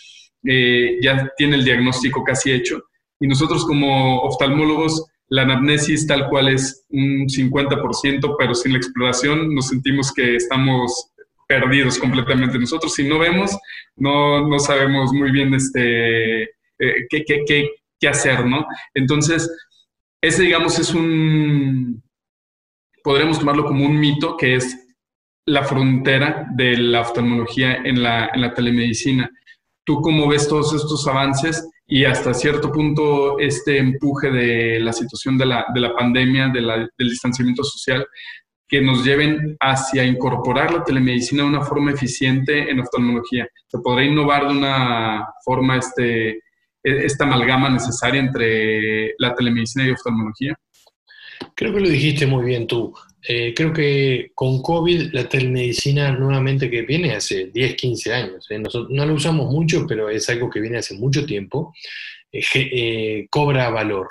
eh, 0.44 0.96
ya 1.02 1.28
tiene 1.36 1.56
el 1.56 1.64
diagnóstico 1.64 2.22
casi 2.22 2.52
hecho. 2.52 2.84
Y 3.18 3.26
nosotros 3.26 3.64
como 3.66 4.20
oftalmólogos, 4.20 5.06
la 5.30 5.42
anamnesis 5.42 6.06
tal 6.06 6.28
cual 6.28 6.50
es 6.50 6.86
un 6.90 7.26
50%, 7.26 8.36
pero 8.38 8.54
sin 8.54 8.74
la 8.74 8.78
exploración 8.78 9.52
nos 9.52 9.66
sentimos 9.66 10.12
que 10.12 10.36
estamos 10.36 11.10
perdidos 11.48 11.98
completamente. 11.98 12.58
Nosotros 12.58 12.94
si 12.94 13.06
no 13.06 13.18
vemos, 13.18 13.56
no, 13.96 14.46
no 14.46 14.58
sabemos 14.58 15.12
muy 15.12 15.30
bien 15.30 15.54
este, 15.54 16.42
eh, 16.42 17.06
qué, 17.08 17.24
qué, 17.24 17.42
qué, 17.46 17.70
qué 18.00 18.08
hacer, 18.08 18.46
¿no? 18.46 18.66
Entonces, 18.94 19.50
ese 20.22 20.42
digamos 20.42 20.78
es 20.78 20.94
un, 20.94 22.02
podremos 23.02 23.38
tomarlo 23.38 23.64
como 23.66 23.84
un 23.84 24.00
mito 24.00 24.36
que 24.36 24.56
es 24.56 24.76
la 25.46 25.62
frontera 25.64 26.46
de 26.56 26.78
la 26.78 27.02
oftalmología 27.02 27.76
en 27.84 28.02
la, 28.02 28.30
en 28.32 28.40
la 28.40 28.54
telemedicina. 28.54 29.30
¿Tú 29.84 30.00
cómo 30.00 30.26
ves 30.26 30.48
todos 30.48 30.72
estos 30.72 31.06
avances 31.06 31.68
y 31.86 32.06
hasta 32.06 32.32
cierto 32.32 32.72
punto 32.72 33.38
este 33.38 33.76
empuje 33.76 34.30
de 34.30 34.80
la 34.80 34.94
situación 34.94 35.36
de 35.36 35.46
la, 35.46 35.66
de 35.74 35.80
la 35.80 35.94
pandemia, 35.94 36.48
del 36.48 36.88
distanciamiento 36.98 37.62
social, 37.62 38.06
que 38.68 38.80
nos 38.80 39.04
lleven 39.04 39.56
hacia 39.60 40.04
incorporar 40.04 40.72
la 40.72 40.84
telemedicina 40.84 41.42
de 41.42 41.48
una 41.48 41.62
forma 41.62 41.92
eficiente 41.92 42.70
en 42.70 42.80
oftalmología? 42.80 43.48
¿Se 43.66 43.78
podrá 43.78 44.04
innovar 44.04 44.48
de 44.48 44.56
una 44.56 45.26
forma 45.44 45.78
este, 45.78 46.30
e, 46.30 46.40
esta 46.82 47.24
amalgama 47.24 47.68
necesaria 47.70 48.20
entre 48.20 49.14
la 49.18 49.34
telemedicina 49.34 49.86
y 49.86 49.90
oftalmología? 49.90 50.54
Creo 51.54 51.72
que 51.74 51.80
lo 51.80 51.88
dijiste 51.88 52.26
muy 52.26 52.44
bien 52.44 52.66
tú. 52.66 52.94
Eh, 53.26 53.54
creo 53.54 53.72
que 53.72 54.32
con 54.34 54.60
COVID 54.60 55.12
la 55.12 55.26
telemedicina 55.26 56.12
nuevamente 56.12 56.70
que 56.70 56.82
viene 56.82 57.14
hace 57.14 57.46
10, 57.46 57.74
15 57.74 58.12
años, 58.12 58.46
¿eh? 58.50 58.58
Nosotros 58.58 58.90
no 58.90 59.06
lo 59.06 59.14
usamos 59.14 59.50
mucho, 59.50 59.86
pero 59.88 60.10
es 60.10 60.28
algo 60.28 60.50
que 60.50 60.60
viene 60.60 60.78
hace 60.78 60.94
mucho 60.94 61.24
tiempo, 61.24 61.72
eh, 62.30 63.26
cobra 63.30 63.70
valor. 63.70 64.08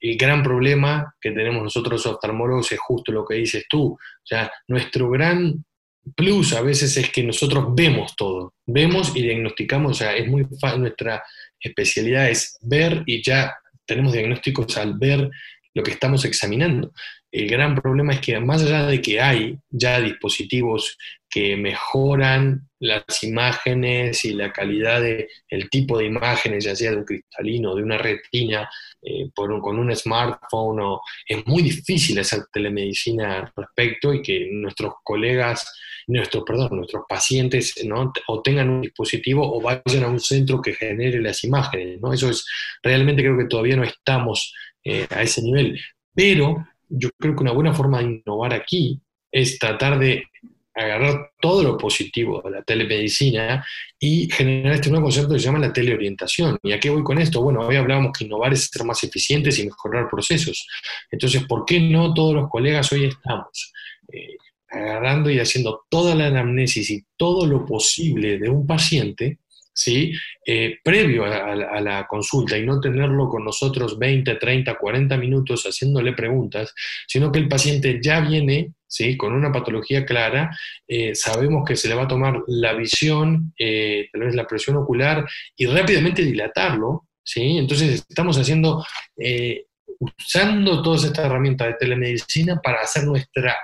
El 0.00 0.16
gran 0.16 0.42
problema 0.42 1.14
que 1.20 1.30
tenemos 1.30 1.62
nosotros 1.62 2.04
oftalmólogos 2.06 2.72
es 2.72 2.78
justo 2.78 3.12
lo 3.12 3.24
que 3.24 3.36
dices 3.36 3.64
tú. 3.68 3.92
O 3.92 4.26
sea, 4.26 4.50
nuestro 4.68 5.10
gran 5.10 5.64
plus 6.14 6.52
a 6.52 6.62
veces 6.62 6.96
es 6.96 7.10
que 7.10 7.22
nosotros 7.22 7.66
vemos 7.74 8.14
todo, 8.16 8.54
vemos 8.66 9.16
y 9.16 9.22
diagnosticamos, 9.22 9.92
o 9.92 9.94
sea, 9.94 10.14
es 10.14 10.28
muy 10.28 10.46
fácil, 10.60 10.82
nuestra 10.82 11.22
especialidad 11.58 12.30
es 12.30 12.56
ver 12.60 13.02
y 13.06 13.22
ya 13.22 13.56
tenemos 13.84 14.12
diagnósticos 14.12 14.76
al 14.76 14.96
ver 14.98 15.28
lo 15.74 15.82
que 15.82 15.90
estamos 15.90 16.24
examinando. 16.24 16.92
El 17.30 17.48
gran 17.48 17.74
problema 17.74 18.14
es 18.14 18.20
que 18.20 18.38
más 18.40 18.62
allá 18.62 18.86
de 18.86 19.00
que 19.00 19.20
hay 19.20 19.58
ya 19.68 20.00
dispositivos 20.00 20.96
que 21.36 21.54
mejoran 21.54 22.66
las 22.78 23.22
imágenes 23.22 24.24
y 24.24 24.32
la 24.32 24.50
calidad 24.50 25.02
del 25.02 25.28
el 25.50 25.68
tipo 25.68 25.98
de 25.98 26.06
imágenes, 26.06 26.64
ya 26.64 26.74
sea 26.74 26.92
de 26.92 26.96
un 26.96 27.04
cristalino, 27.04 27.74
de 27.74 27.82
una 27.82 27.98
retina, 27.98 28.66
eh, 29.02 29.28
con 29.34 29.78
un 29.78 29.94
smartphone, 29.94 30.80
o, 30.80 31.02
es 31.28 31.46
muy 31.46 31.62
difícil 31.62 32.18
hacer 32.20 32.44
telemedicina 32.50 33.40
al 33.40 33.52
respecto 33.54 34.14
y 34.14 34.22
que 34.22 34.48
nuestros 34.50 34.94
colegas, 35.04 35.70
nuestros, 36.06 36.42
perdón, 36.42 36.70
nuestros 36.72 37.04
pacientes 37.06 37.84
¿no? 37.84 38.14
o 38.28 38.40
tengan 38.40 38.70
un 38.70 38.80
dispositivo 38.80 39.58
o 39.58 39.60
vayan 39.60 40.04
a 40.04 40.08
un 40.08 40.20
centro 40.20 40.62
que 40.62 40.72
genere 40.72 41.20
las 41.20 41.44
imágenes. 41.44 42.00
¿no? 42.00 42.14
Eso 42.14 42.30
es, 42.30 42.46
realmente 42.82 43.22
creo 43.22 43.36
que 43.36 43.44
todavía 43.44 43.76
no 43.76 43.84
estamos 43.84 44.54
eh, 44.82 45.06
a 45.10 45.20
ese 45.20 45.42
nivel. 45.42 45.78
Pero 46.14 46.66
yo 46.88 47.10
creo 47.18 47.36
que 47.36 47.42
una 47.42 47.52
buena 47.52 47.74
forma 47.74 47.98
de 47.98 48.22
innovar 48.24 48.54
aquí 48.54 49.02
es 49.30 49.58
tratar 49.58 49.98
de 49.98 50.24
agarrar 50.76 51.32
todo 51.40 51.62
lo 51.62 51.78
positivo 51.78 52.42
de 52.44 52.50
la 52.50 52.62
telemedicina 52.62 53.64
y 53.98 54.30
generar 54.30 54.74
este 54.74 54.90
nuevo 54.90 55.04
concepto 55.04 55.32
que 55.32 55.38
se 55.40 55.46
llama 55.46 55.58
la 55.58 55.72
teleorientación. 55.72 56.58
¿Y 56.62 56.72
a 56.72 56.78
qué 56.78 56.90
voy 56.90 57.02
con 57.02 57.18
esto? 57.18 57.42
Bueno, 57.42 57.60
hoy 57.60 57.76
hablábamos 57.76 58.12
que 58.16 58.24
innovar 58.24 58.52
es 58.52 58.66
ser 58.66 58.84
más 58.84 59.02
eficientes 59.02 59.58
y 59.58 59.64
mejorar 59.64 60.08
procesos. 60.08 60.68
Entonces, 61.10 61.44
¿por 61.46 61.64
qué 61.64 61.80
no 61.80 62.12
todos 62.12 62.34
los 62.34 62.50
colegas 62.50 62.92
hoy 62.92 63.06
estamos 63.06 63.72
eh, 64.12 64.36
agarrando 64.68 65.30
y 65.30 65.40
haciendo 65.40 65.84
toda 65.88 66.14
la 66.14 66.26
anamnesis 66.26 66.90
y 66.90 67.04
todo 67.16 67.46
lo 67.46 67.64
posible 67.64 68.38
de 68.38 68.50
un 68.50 68.66
paciente 68.66 69.38
¿sí? 69.76 70.12
Eh, 70.44 70.78
previo 70.82 71.24
a, 71.24 71.80
la 71.80 72.06
consulta 72.06 72.56
y 72.56 72.64
no 72.64 72.80
tenerlo 72.80 73.28
con 73.28 73.44
nosotros 73.44 73.98
20, 73.98 74.36
30, 74.36 74.74
40 74.74 75.16
minutos 75.18 75.64
haciéndole 75.64 76.14
preguntas, 76.14 76.74
sino 77.06 77.30
que 77.30 77.38
el 77.38 77.48
paciente 77.48 78.00
ya 78.02 78.20
viene 78.20 78.72
¿sí? 78.88 79.16
con 79.16 79.34
una 79.34 79.52
patología 79.52 80.06
clara, 80.06 80.56
eh, 80.88 81.14
sabemos 81.14 81.62
que 81.66 81.76
se 81.76 81.88
le 81.88 81.94
va 81.94 82.04
a 82.04 82.08
tomar 82.08 82.42
la 82.46 82.72
visión, 82.72 83.52
eh, 83.58 84.08
tal 84.10 84.22
vez 84.22 84.34
la 84.34 84.46
presión 84.46 84.76
ocular 84.76 85.26
y 85.56 85.66
rápidamente 85.66 86.22
dilatarlo. 86.22 87.08
¿sí? 87.22 87.58
Entonces 87.58 88.06
estamos 88.08 88.38
haciendo, 88.38 88.84
usando 89.98 90.82
todas 90.82 91.04
estas 91.04 91.26
herramientas 91.26 91.68
de 91.68 91.74
telemedicina 91.74 92.60
para 92.62 92.80
hacer 92.80 93.04
nuestra 93.04 93.54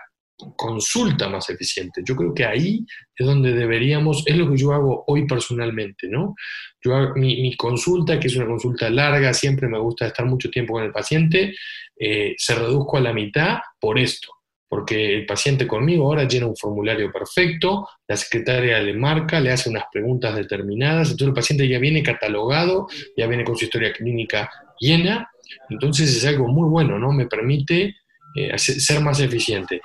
consulta 0.57 1.29
más 1.29 1.49
eficiente. 1.51 2.03
Yo 2.05 2.17
creo 2.17 2.35
que 2.35 2.45
ahí 2.45 2.85
es 3.17 3.27
donde 3.27 3.53
deberíamos, 3.53 4.25
es 4.27 4.37
lo 4.37 4.51
que 4.51 4.57
yo 4.57 4.73
hago 4.73 5.05
hoy 5.07 5.27
personalmente, 5.27 6.09
¿no? 6.09 6.35
Yo 6.83 7.15
mi, 7.15 7.55
consulta, 7.57 8.19
que 8.19 8.29
es 8.29 8.37
una 8.37 8.47
consulta 8.47 8.91
larga, 8.91 9.33
siempre 9.33 9.69
me 9.69 9.79
gusta 9.79 10.07
estar 10.07 10.27
mucho 10.27 10.51
tiempo 10.51 10.75
con 10.75 10.83
el 10.83 10.93
paciente, 10.93 11.55
eh, 11.99 12.35
se 12.37 12.55
reduzco 12.55 12.97
a 12.97 13.01
la 13.01 13.13
mitad 13.13 13.59
por 13.81 13.99
esto, 13.99 14.29
porque 14.69 15.15
el 15.15 15.27
paciente 15.27 15.67
conmigo 15.67 16.07
ahora 16.07 16.27
llena 16.27 16.47
un 16.47 16.57
formulario 16.57 17.13
perfecto, 17.13 17.87
la 18.09 18.17
secretaria 18.17 18.81
le 18.81 18.95
marca, 18.95 19.39
le 19.39 19.53
hace 19.53 19.71
unas 19.71 19.85
preguntas 19.93 20.35
determinadas, 20.35 21.11
entonces 21.11 21.29
el 21.29 21.35
paciente 21.35 21.69
ya 21.69 21.79
viene 21.79 22.03
catalogado, 22.03 22.89
ya 23.17 23.27
viene 23.27 23.45
con 23.45 23.57
su 23.57 23.65
historia 23.65 23.93
clínica 23.93 24.51
llena, 24.81 25.29
entonces 25.69 26.17
es 26.17 26.25
algo 26.27 26.49
muy 26.49 26.69
bueno, 26.69 26.99
¿no? 26.99 27.13
Me 27.13 27.27
permite 27.27 27.97
eh, 28.35 28.59
ser 28.59 29.01
más 29.01 29.21
eficiente 29.21 29.81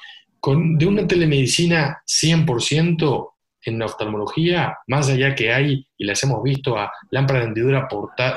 de 0.56 0.86
una 0.86 1.08
telemedicina 1.08 2.02
100% 2.06 3.34
en 3.66 3.82
oftalmología, 3.82 4.78
más 4.88 5.10
allá 5.10 5.36
que 5.36 5.52
hay, 5.52 5.86
y 5.98 6.06
las 6.06 6.24
hemos 6.24 6.42
visto 6.42 6.78
a 6.78 6.92
lámparas 7.12 7.44
de 7.44 7.48
hendidura 7.50 7.88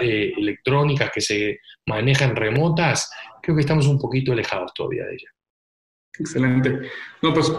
eh, 0.00 0.32
electrónicas 0.36 1.10
que 1.14 1.20
se 1.20 1.58
manejan 1.86 2.34
remotas, 2.34 3.10
creo 3.42 3.54
que 3.54 3.60
estamos 3.60 3.86
un 3.86 4.00
poquito 4.00 4.32
alejados 4.32 4.72
todavía 4.74 5.04
de 5.04 5.14
ella. 5.14 5.28
Excelente. 6.18 6.80
No, 7.22 7.32
pues 7.32 7.52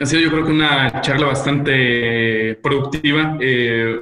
ha 0.00 0.06
sido 0.06 0.22
yo 0.22 0.30
creo 0.30 0.44
que 0.44 0.50
una 0.52 1.00
charla 1.00 1.26
bastante 1.26 2.56
productiva, 2.62 3.36
eh, 3.40 4.00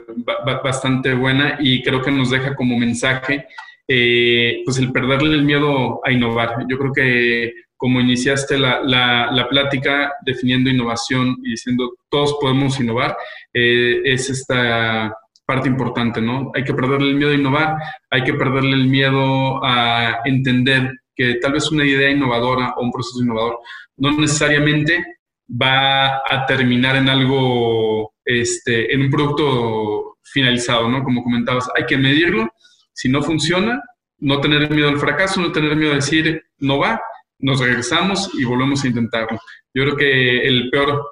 bastante 0.63 1.15
buena 1.15 1.57
y 1.61 1.83
creo 1.83 2.03
que 2.03 2.11
nos 2.11 2.31
deja 2.31 2.55
como 2.55 2.79
mensaje 2.79 3.47
eh, 3.89 4.63
pues 4.65 4.79
el 4.79 4.93
perderle 4.93 5.35
el 5.35 5.45
miedo 5.45 6.01
a 6.05 6.11
innovar. 6.11 6.65
Yo 6.69 6.79
creo 6.79 6.93
que 6.93 7.53
como 7.83 8.01
iniciaste 8.01 8.57
la, 8.59 8.81
la, 8.85 9.49
plática 9.49 10.13
definiendo 10.25 10.71
innovación 10.71 11.37
y 11.43 11.51
diciendo 11.51 11.95
todos 12.09 12.37
podemos 12.41 12.79
innovar, 12.79 13.17
eh, 13.53 14.03
es 14.05 14.31
esta 14.31 15.13
parte 15.45 15.69
importante, 15.69 16.21
¿no? 16.21 16.53
Hay 16.55 16.63
que 16.63 16.75
perderle 16.75 17.09
el 17.09 17.17
miedo 17.17 17.33
a 17.33 17.35
innovar, 17.35 17.77
hay 18.09 18.23
que 18.23 18.35
perderle 18.35 18.75
el 18.75 18.87
miedo 18.87 19.65
a 19.65 20.21
entender 20.25 20.93
que 21.13 21.35
tal 21.43 21.55
vez 21.55 21.73
una 21.73 21.85
idea 21.85 22.09
innovadora 22.09 22.73
o 22.77 22.85
un 22.85 22.93
proceso 22.93 23.21
innovador 23.21 23.59
no 23.97 24.13
necesariamente 24.13 25.05
va 25.51 26.19
a 26.19 26.47
terminar 26.47 26.95
en 26.95 27.09
algo, 27.09 28.13
este, 28.25 28.95
en 28.95 29.01
un 29.01 29.11
producto 29.11 30.19
finalizado, 30.23 30.89
¿no? 30.89 31.03
Como 31.03 31.25
comentabas, 31.25 31.69
hay 31.77 31.85
que 31.87 31.97
medirlo, 31.97 32.49
si 32.93 33.09
no 33.09 33.23
funciona, 33.23 33.83
no 34.19 34.41
tener 34.41 34.71
miedo 34.71 34.89
al 34.89 35.01
fracaso, 35.01 35.41
no 35.41 35.51
tener 35.51 35.75
miedo 35.75 35.91
a 35.91 35.97
decir 35.97 36.45
no 36.61 36.79
va, 36.79 37.01
nos 37.43 37.61
regresamos 37.61 38.31
y 38.35 38.45
volvemos 38.45 38.83
a 38.83 38.89
intentarlo. 38.89 39.39
Yo 39.75 39.85
creo 39.85 39.97
que 39.97 40.47
el 40.47 40.71
peor 40.71 41.03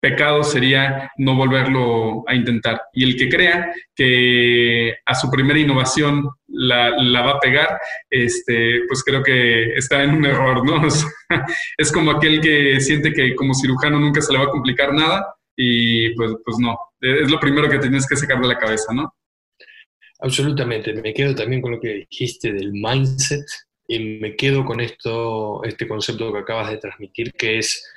pecado 0.00 0.44
sería 0.44 1.10
no 1.18 1.34
volverlo 1.34 2.24
a 2.28 2.34
intentar. 2.34 2.82
Y 2.92 3.04
el 3.04 3.16
que 3.16 3.28
crea 3.28 3.72
que 3.94 4.94
a 5.04 5.14
su 5.14 5.30
primera 5.30 5.58
innovación 5.58 6.28
la, 6.46 6.90
va 7.22 7.32
a 7.32 7.40
pegar, 7.40 7.80
este, 8.08 8.82
pues 8.86 9.02
creo 9.02 9.22
que 9.22 9.74
está 9.74 10.02
en 10.02 10.10
un 10.10 10.24
error, 10.24 10.64
¿no? 10.64 10.86
es 11.78 11.92
como 11.92 12.12
aquel 12.12 12.40
que 12.40 12.80
siente 12.80 13.12
que 13.12 13.34
como 13.34 13.54
cirujano 13.54 13.98
nunca 13.98 14.20
se 14.20 14.32
le 14.32 14.38
va 14.38 14.44
a 14.44 14.50
complicar 14.50 14.92
nada 14.92 15.34
y 15.56 16.14
pues, 16.14 16.32
pues 16.44 16.58
no, 16.58 16.78
es 17.00 17.30
lo 17.30 17.40
primero 17.40 17.68
que 17.68 17.78
tienes 17.78 18.06
que 18.06 18.16
sacar 18.16 18.40
de 18.40 18.48
la 18.48 18.58
cabeza, 18.58 18.92
¿no? 18.94 19.12
Absolutamente, 20.20 20.92
me 20.94 21.14
quedo 21.14 21.34
también 21.34 21.62
con 21.62 21.72
lo 21.72 21.80
que 21.80 22.06
dijiste 22.08 22.52
del 22.52 22.72
mindset 22.72 23.44
y 23.88 23.98
me 24.20 24.36
quedo 24.36 24.64
con 24.64 24.80
esto, 24.80 25.64
este 25.64 25.88
concepto 25.88 26.32
que 26.32 26.40
acabas 26.40 26.70
de 26.70 26.76
transmitir, 26.76 27.32
que 27.32 27.58
es, 27.58 27.90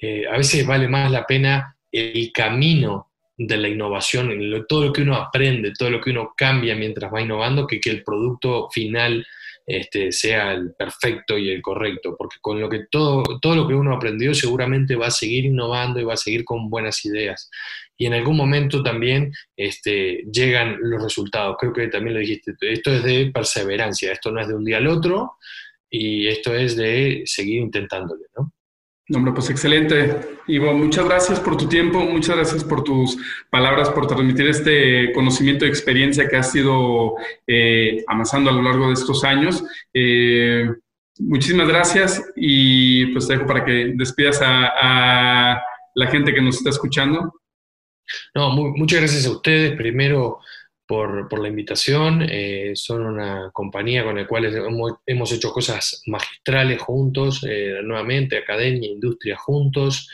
eh, 0.00 0.24
a 0.30 0.36
veces 0.36 0.66
vale 0.66 0.86
más 0.86 1.10
la 1.10 1.26
pena 1.26 1.74
el 1.90 2.30
camino 2.32 3.10
de 3.36 3.56
la 3.56 3.68
innovación, 3.68 4.30
todo 4.68 4.84
lo 4.86 4.92
que 4.92 5.02
uno 5.02 5.14
aprende, 5.14 5.72
todo 5.76 5.90
lo 5.90 6.00
que 6.00 6.10
uno 6.10 6.34
cambia 6.36 6.74
mientras 6.74 7.12
va 7.12 7.22
innovando, 7.22 7.66
que, 7.66 7.80
que 7.80 7.90
el 7.90 8.04
producto 8.04 8.68
final 8.70 9.26
este, 9.64 10.12
sea 10.12 10.52
el 10.52 10.74
perfecto 10.74 11.38
y 11.38 11.50
el 11.50 11.62
correcto, 11.62 12.16
porque 12.18 12.36
con 12.40 12.60
lo 12.60 12.68
que 12.68 12.86
todo, 12.90 13.22
todo 13.40 13.54
lo 13.54 13.68
que 13.68 13.74
uno 13.74 13.94
aprendió 13.94 14.34
seguramente 14.34 14.96
va 14.96 15.06
a 15.06 15.10
seguir 15.10 15.44
innovando 15.44 16.00
y 16.00 16.04
va 16.04 16.14
a 16.14 16.18
seguir 16.18 16.44
con 16.44 16.68
buenas 16.68 17.04
ideas. 17.04 17.50
Y 17.98 18.06
en 18.06 18.14
algún 18.14 18.36
momento 18.36 18.82
también 18.82 19.32
este, 19.56 20.24
llegan 20.32 20.78
los 20.80 21.02
resultados. 21.02 21.56
Creo 21.58 21.72
que 21.72 21.88
también 21.88 22.14
lo 22.14 22.20
dijiste, 22.20 22.54
esto 22.60 22.92
es 22.92 23.02
de 23.02 23.30
perseverancia, 23.34 24.12
esto 24.12 24.30
no 24.30 24.40
es 24.40 24.48
de 24.48 24.54
un 24.54 24.64
día 24.64 24.78
al 24.78 24.86
otro 24.86 25.32
y 25.90 26.28
esto 26.28 26.54
es 26.54 26.76
de 26.76 27.22
seguir 27.26 27.60
intentándole, 27.60 28.26
¿no? 28.36 28.52
Hombre, 29.14 29.32
pues 29.32 29.48
excelente. 29.48 30.20
Ivo, 30.48 30.74
muchas 30.74 31.06
gracias 31.06 31.40
por 31.40 31.56
tu 31.56 31.66
tiempo, 31.66 31.98
muchas 32.00 32.36
gracias 32.36 32.62
por 32.62 32.84
tus 32.84 33.16
palabras, 33.48 33.88
por 33.88 34.06
transmitir 34.06 34.46
este 34.48 35.12
conocimiento 35.12 35.64
y 35.64 35.68
experiencia 35.68 36.28
que 36.28 36.36
has 36.36 36.54
ido 36.54 37.14
eh, 37.46 38.04
amasando 38.06 38.50
a 38.50 38.52
lo 38.52 38.60
largo 38.60 38.88
de 38.88 38.92
estos 38.92 39.24
años. 39.24 39.64
Eh, 39.94 40.68
muchísimas 41.20 41.68
gracias 41.68 42.22
y 42.36 43.06
pues 43.06 43.26
te 43.26 43.32
dejo 43.32 43.46
para 43.46 43.64
que 43.64 43.92
despidas 43.96 44.40
a, 44.42 45.58
la 45.94 46.06
gente 46.08 46.32
que 46.32 46.42
nos 46.42 46.58
está 46.58 46.70
escuchando. 46.70 47.32
No, 48.34 48.50
muchas 48.50 49.00
gracias 49.00 49.26
a 49.26 49.30
ustedes. 49.30 49.76
Primero, 49.76 50.40
por, 50.88 51.38
la 51.38 51.48
invitación. 51.48 52.26
Eh, 52.28 52.72
son 52.74 53.04
una 53.04 53.50
compañía 53.52 54.02
con 54.02 54.16
la 54.16 54.26
cual 54.26 54.46
hemos, 55.06 55.32
hecho 55.32 55.52
cosas 55.52 56.02
magistrales 56.06 56.80
juntos, 56.80 57.46
eh, 57.48 57.80
nuevamente, 57.84 58.38
academia, 58.38 58.88
industria 58.88 59.36
juntos. 59.36 60.08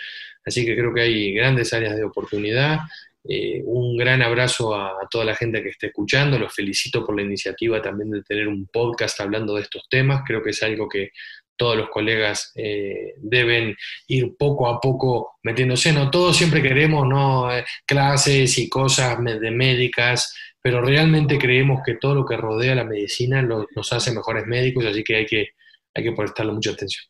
Así 0.45 0.67
que 0.67 0.77
creo 0.77 0.93
que 0.93 1.03
hay 1.03 1.33
grandes 1.33 1.73
áreas 1.73 1.97
de 1.97 2.05
oportunidad. 2.05 2.81
Eh, 3.27 3.63
un 3.65 3.97
gran 3.97 4.21
abrazo 4.21 4.75
a, 4.75 5.09
toda 5.09 5.25
la 5.25 5.37
gente 5.37 5.63
que 5.63 5.69
esté 5.71 5.87
escuchando. 5.87 6.39
Los 6.39 6.53
felicito 6.53 7.07
por 7.07 7.17
la 7.17 7.23
iniciativa 7.23 7.81
también 7.81 8.11
de 8.11 8.23
tener 8.23 8.49
un 8.49 8.67
podcast 8.67 9.21
hablando 9.21 9.55
de 9.55 9.63
estos 9.63 9.89
temas. 9.89 10.23
Creo 10.27 10.43
que 10.43 10.51
es 10.51 10.63
algo 10.65 10.89
que 10.89 11.11
todos 11.57 11.77
los 11.77 11.89
colegas 11.91 12.53
deben 12.55 13.77
ir 14.09 14.37
poco 14.37 14.69
a 14.69 14.81
poco 14.81 15.37
metiéndose. 15.43 15.93
No 15.93 16.11
todos 16.11 16.37
siempre 16.37 16.63
queremos 16.63 17.07
¿no? 17.07 17.49
clases 17.87 18.59
y 18.59 18.69
cosas 18.69 19.19
de 19.23 19.51
médicas, 19.51 20.35
pero 20.61 20.81
realmente 20.81 21.39
creemos 21.39 21.83
que 21.85 21.97
todo 21.97 22.15
lo 22.15 22.27
que 22.27 22.37
rodea 22.37 22.75
la 22.75 22.85
medicina 22.85 23.43
nos 23.43 23.93
hace 23.93 24.13
mejores 24.13 24.47
médicos, 24.47 24.87
así 24.87 25.05
que 25.05 25.17
hay 25.17 25.27
que, 25.27 25.49
hay 25.95 26.03
que 26.03 26.13
prestarle 26.13 26.53
mucha 26.53 26.71
atención. 26.71 27.05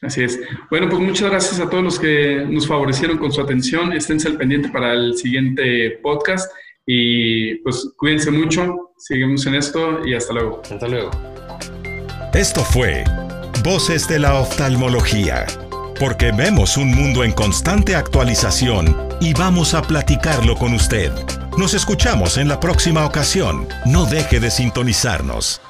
Así 0.00 0.22
es. 0.22 0.40
Bueno, 0.70 0.88
pues 0.88 1.00
muchas 1.00 1.30
gracias 1.30 1.60
a 1.60 1.68
todos 1.68 1.82
los 1.82 1.98
que 1.98 2.44
nos 2.48 2.66
favorecieron 2.66 3.18
con 3.18 3.32
su 3.32 3.40
atención. 3.40 3.92
Esténse 3.92 4.28
al 4.28 4.36
pendiente 4.36 4.68
para 4.68 4.92
el 4.92 5.16
siguiente 5.16 5.98
podcast 6.02 6.50
y 6.86 7.56
pues 7.56 7.92
cuídense 7.96 8.30
mucho, 8.30 8.92
seguimos 8.96 9.46
en 9.46 9.56
esto 9.56 10.06
y 10.06 10.14
hasta 10.14 10.32
luego. 10.32 10.62
Hasta 10.62 10.88
luego. 10.88 11.10
Esto 12.32 12.60
fue 12.60 13.04
Voces 13.62 14.06
de 14.06 14.18
la 14.20 14.34
Oftalmología, 14.34 15.46
porque 15.98 16.30
vemos 16.30 16.76
un 16.76 16.90
mundo 16.90 17.24
en 17.24 17.32
constante 17.32 17.96
actualización 17.96 18.96
y 19.20 19.32
vamos 19.34 19.74
a 19.74 19.82
platicarlo 19.82 20.54
con 20.56 20.74
usted. 20.74 21.12
Nos 21.56 21.74
escuchamos 21.74 22.36
en 22.38 22.46
la 22.48 22.60
próxima 22.60 23.04
ocasión. 23.04 23.66
No 23.84 24.06
deje 24.06 24.38
de 24.38 24.50
sintonizarnos. 24.50 25.60